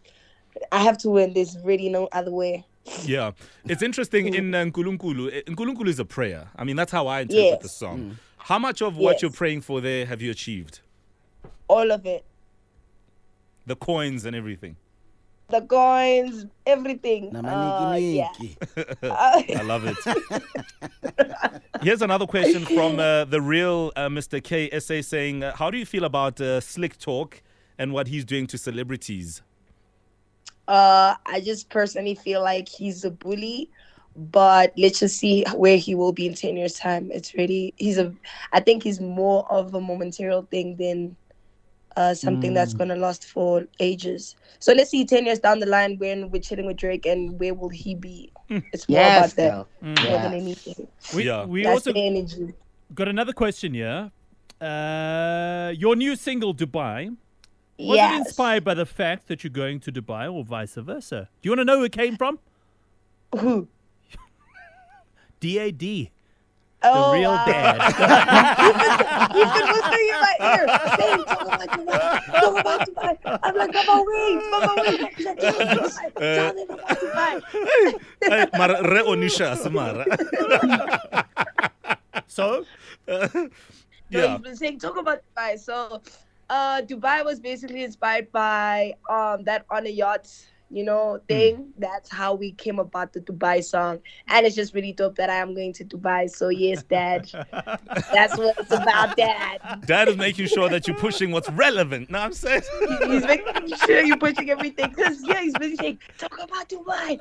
I 0.71 0.81
have 0.83 0.97
to 0.99 1.09
win. 1.09 1.33
There's 1.33 1.57
really 1.63 1.89
no 1.89 2.07
other 2.11 2.31
way. 2.31 2.65
Yeah. 3.03 3.31
It's 3.65 3.81
interesting 3.83 4.33
in 4.39 4.53
uh, 4.55 4.63
Nkulunkulu. 4.65 5.27
uh, 5.27 5.41
Nkulunkulu 5.51 5.87
is 5.87 5.99
a 5.99 6.05
prayer. 6.05 6.47
I 6.55 6.63
mean, 6.63 6.75
that's 6.75 6.91
how 6.91 7.07
I 7.07 7.21
interpret 7.21 7.45
Yes. 7.45 7.61
the 7.61 7.69
song. 7.69 8.17
How 8.37 8.57
much 8.57 8.81
of 8.81 8.95
what 8.97 9.13
Yes. 9.13 9.21
you're 9.23 9.31
praying 9.31 9.61
for 9.61 9.81
there 9.81 10.05
have 10.05 10.21
you 10.21 10.31
achieved? 10.31 10.79
All 11.67 11.91
of 11.91 12.05
it. 12.05 12.23
The 13.67 13.75
coins 13.75 14.23
and 14.25 14.35
everything. 14.35 14.77
the 15.49 15.61
coins, 15.61 16.45
everything. 16.65 17.31
Na 17.31 17.91
Uh, 17.91 17.95
yeah. 17.95 18.31
I 19.03 19.61
love 19.63 19.83
it. 19.85 19.97
Here's 21.81 22.01
another 22.01 22.25
question 22.27 22.65
from 22.65 22.99
uh, 22.99 23.25
the 23.25 23.41
real 23.41 23.91
uh, 23.95 24.07
Mr. 24.07 24.41
KSA 24.41 25.03
saying, 25.03 25.43
uh, 25.43 25.55
How 25.55 25.69
do 25.69 25.77
you 25.77 25.85
feel 25.85 26.05
about 26.05 26.39
uh, 26.41 26.59
Slik 26.59 26.97
Talk 26.97 27.41
and 27.77 27.93
what 27.93 28.07
he's 28.07 28.25
doing 28.25 28.47
to 28.47 28.57
celebrities? 28.57 29.41
Uh, 30.67 31.15
I 31.25 31.39
just 31.41 31.69
personally 31.69 32.15
feel 32.15 32.41
like 32.41 32.67
he's 32.67 33.05
a 33.05 33.11
bully, 33.11 33.69
but 34.15 34.73
let's 34.77 34.99
just 34.99 35.17
see 35.17 35.45
where 35.55 35.77
he 35.77 35.93
will 35.95 36.11
be 36.11 36.25
in 36.27 36.33
ten 36.35 36.57
years' 36.57 36.73
time. 36.73 37.09
It's 37.11 37.33
really 37.35 37.73
he's 37.77 37.97
a. 37.97 38.13
I 38.51 38.59
think 38.59 38.83
he's 38.83 38.99
more 38.99 39.49
of 39.51 39.73
a 39.73 39.79
momentary 39.81 40.41
thing 40.51 40.75
than 40.75 41.15
uh, 41.97 42.13
something 42.13 42.53
that's 42.53 42.73
Mm. 42.73 42.77
gonna 42.79 42.95
last 42.95 43.25
for 43.25 43.65
ages. 43.79 44.35
So 44.59 44.73
let's 44.73 44.91
see 44.91 45.03
ten 45.05 45.25
years 45.25 45.39
down 45.39 45.59
the 45.59 45.65
line 45.65 45.97
when 46.03 46.29
we're 46.31 46.41
chilling 46.47 46.67
with 46.67 46.77
Drake 46.77 47.05
and 47.05 47.39
where 47.39 47.53
will 47.53 47.69
he 47.83 47.95
be? 47.95 48.31
It's 48.49 48.87
more 48.87 48.99
Yes, 48.99 49.17
about 49.17 49.35
that 49.41 49.51
girl. 49.51 49.67
more 49.81 50.11
Yeah. 50.11 50.21
than 50.23 50.33
anything. 50.41 50.87
We, 51.15 51.23
Yeah. 51.25 51.45
we 51.45 51.63
That's 51.63 51.73
also 51.73 51.93
the 51.93 52.05
energy. 52.11 52.53
got 52.93 53.07
another 53.07 53.33
question 53.33 53.73
here. 53.73 54.11
Uh, 54.61 55.73
your 55.83 55.95
new 55.95 56.15
single, 56.15 56.53
Dubai, 56.53 57.15
was 57.77 57.97
yes. 57.97 58.13
it 58.13 58.17
inspired 58.27 58.63
by 58.63 58.73
the 58.73 58.85
fact 58.85 59.27
that 59.27 59.43
you're 59.43 59.51
going 59.63 59.79
to 59.81 59.91
Dubai 59.91 60.23
or 60.33 60.43
vice 60.43 60.75
versa? 60.75 61.29
Do 61.41 61.47
you 61.47 61.51
want 61.51 61.61
to 61.61 61.65
know 61.65 61.77
who 61.79 61.85
it 61.85 61.91
came 61.91 62.15
from? 62.17 62.39
Who? 63.39 63.67
DAD, 65.39 66.09
the 66.81 66.89
Oh, 66.93 67.11
real 67.13 67.31
wow. 67.31 67.45
dad. 67.45 67.81
He's 69.33 69.51
been 69.51 69.67
whispering 69.73 70.09
in 70.13 70.19
my 70.21 70.35
ear, 70.45 70.65
saying, 70.97 71.25
"Talk 71.25 71.47
about 71.49 71.69
Dubai, 71.73 72.05
talk 72.39 72.55
about 72.61 72.81
Dubai." 72.85 73.17
I'm 73.43 73.55
like, 73.57 73.73
"I'm 73.75 73.89
away, 73.89 74.37
I'm 74.53 74.69
away." 74.77 74.97
He's 75.17 75.25
like, 75.25 75.39
"Tell 75.41 75.57
them 75.57 75.79
about- 75.81 76.13
tell 76.17 76.53
about 76.69 76.99
Dubai." 77.01 77.41
Hey, 78.21 78.45
mara 78.53 78.81
re 78.85 79.01
onisha 79.03 79.57
samara. 79.57 80.05
so, 82.27 82.65
So 83.07 83.49
Yeah. 84.09 84.33
he's 84.37 84.41
been 84.41 84.55
saying, 84.55 84.79
"Talk 84.79 84.97
about 84.97 85.19
Dubai." 85.25 85.59
So, 85.59 86.01
uh, 86.49 86.81
Dubai 86.87 87.25
was 87.25 87.39
basically 87.41 87.83
inspired 87.83 88.31
by 88.31 88.93
um 89.09 89.43
that 89.43 89.65
on 89.69 89.85
a 89.85 89.89
yacht, 89.91 90.27
you 90.69 90.83
know, 90.83 91.19
thing. 91.27 91.69
That's 91.77 92.09
how 92.11 92.33
we 92.33 92.51
came 92.51 92.79
about 92.79 93.13
the 93.13 93.21
Dubai 93.21 93.63
song, 93.63 93.99
and 94.27 94.45
it's 94.45 94.55
just 94.55 94.73
really 94.73 94.91
dope 94.93 95.15
that 95.15 95.29
I 95.29 95.35
am 95.35 95.53
going 95.55 95.73
to 95.73 95.85
Dubai. 95.85 96.29
So 96.29 96.49
yes, 96.49 96.83
Dad, 96.83 97.29
that's 98.13 98.37
what 98.37 98.57
it's 98.59 98.71
about, 98.71 99.15
Dad. 99.17 99.59
Dad 99.85 100.09
is 100.09 100.17
making 100.17 100.47
sure 100.47 100.69
that 100.69 100.87
you're 100.87 100.97
pushing 100.97 101.31
what's 101.31 101.49
relevant. 101.51 102.09
No, 102.09 102.19
I'm 102.19 102.33
saying? 102.33 102.61
He's 103.07 103.23
making 103.25 103.75
sure 103.85 104.01
you're 104.03 104.17
pushing 104.17 104.49
everything. 104.49 104.91
Cause 104.91 105.21
yeah, 105.23 105.41
he's 105.41 105.53
been 105.53 105.75
saying, 105.77 105.99
talk 106.17 106.33
about 106.41 106.67
Dubai. 106.69 107.17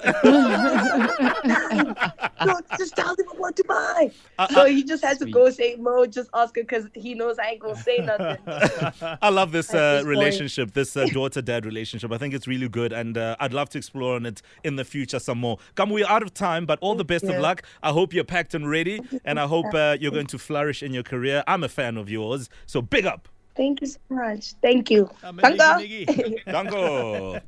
no, 2.44 2.60
just 2.78 2.96
tell 2.96 3.14
them 3.16 3.26
about 3.36 3.56
Dubai. 3.56 4.12
I- 4.38 4.52
So 4.52 4.64
he 4.66 4.82
just 4.84 5.04
has 5.04 5.18
to 5.18 5.26
go 5.30 5.50
say, 5.50 5.76
Mo, 5.76 6.06
just 6.06 6.30
ask 6.34 6.54
her 6.56 6.62
because 6.62 6.86
he 6.94 7.14
knows 7.14 7.38
I 7.38 7.50
ain't 7.50 7.60
gonna 7.60 7.76
say 7.76 7.98
nothing. 7.98 8.38
I 9.22 9.28
love 9.28 9.52
this 9.52 9.72
uh, 9.72 9.76
this 9.96 10.04
point. 10.04 10.08
relationship, 10.08 10.72
this 10.72 10.96
uh, 10.96 11.06
daughter 11.06 11.42
dad 11.42 11.64
relationship. 11.66 12.12
I 12.12 12.18
think 12.18 12.34
it's 12.34 12.46
really 12.46 12.68
good, 12.68 12.92
and 12.92 13.16
uh, 13.18 13.35
I'd 13.40 13.52
love 13.52 13.68
to 13.70 13.78
explore 13.78 14.16
on 14.16 14.26
it 14.26 14.42
in 14.64 14.76
the 14.76 14.84
future 14.84 15.18
some 15.18 15.38
more. 15.38 15.58
Come, 15.74 15.90
we're 15.90 16.06
out 16.06 16.22
of 16.22 16.34
time, 16.34 16.66
but 16.66 16.78
all 16.80 16.94
the 16.94 17.04
best 17.04 17.24
of 17.24 17.38
luck. 17.40 17.62
I 17.82 17.90
hope 17.90 18.12
you're 18.12 18.24
packed 18.24 18.54
and 18.54 18.68
ready, 18.68 19.00
and 19.24 19.38
I 19.40 19.46
hope 19.46 19.72
uh, 19.74 19.96
you're 20.00 20.12
going 20.12 20.26
to 20.28 20.38
flourish 20.38 20.82
in 20.82 20.92
your 20.92 21.02
career. 21.02 21.42
I'm 21.46 21.64
a 21.64 21.68
fan 21.68 21.96
of 21.96 22.08
yours, 22.08 22.48
so 22.66 22.82
big 22.82 23.06
up. 23.06 23.28
Thank 23.56 23.80
you 23.80 23.86
so 23.86 23.98
much. 24.10 24.52
Thank 24.60 24.90
you. 24.90 25.08
I'm 25.22 25.38
a 25.38 25.42
Thank 25.42 25.60
niggy, 25.60 25.88
you. 25.88 26.06
niggy. 26.06 26.44
Dango. 26.52 27.40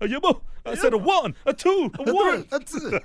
A 0.00 0.06
yebo. 0.06 0.40
I 0.66 0.74
said 0.74 0.92
a 0.92 0.98
one, 0.98 1.34
a 1.46 1.54
two, 1.54 1.90
a 1.98 2.12
one. 2.12 2.44
That's 2.50 2.74
it. 2.74 3.02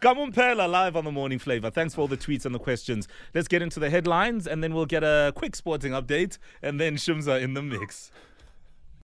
Kamo 0.00 0.26
Mphela 0.26 0.70
live 0.70 0.94
on 0.94 1.04
the 1.04 1.10
morning 1.10 1.38
flava. 1.38 1.70
Thanks 1.70 1.94
for 1.94 2.02
all 2.02 2.06
the 2.06 2.18
tweets 2.18 2.44
and 2.44 2.54
the 2.54 2.58
questions. 2.58 3.08
Let's 3.34 3.48
get 3.48 3.62
into 3.62 3.80
the 3.80 3.88
headlines 3.88 4.46
and 4.46 4.62
then 4.62 4.74
we'll 4.74 4.86
get 4.86 5.02
a 5.02 5.32
quick 5.34 5.56
sporting 5.56 5.92
update 5.92 6.36
and 6.62 6.78
then 6.78 6.96
Shimza 6.96 7.40
in 7.40 7.54
the 7.54 7.62
mix. 7.62 8.12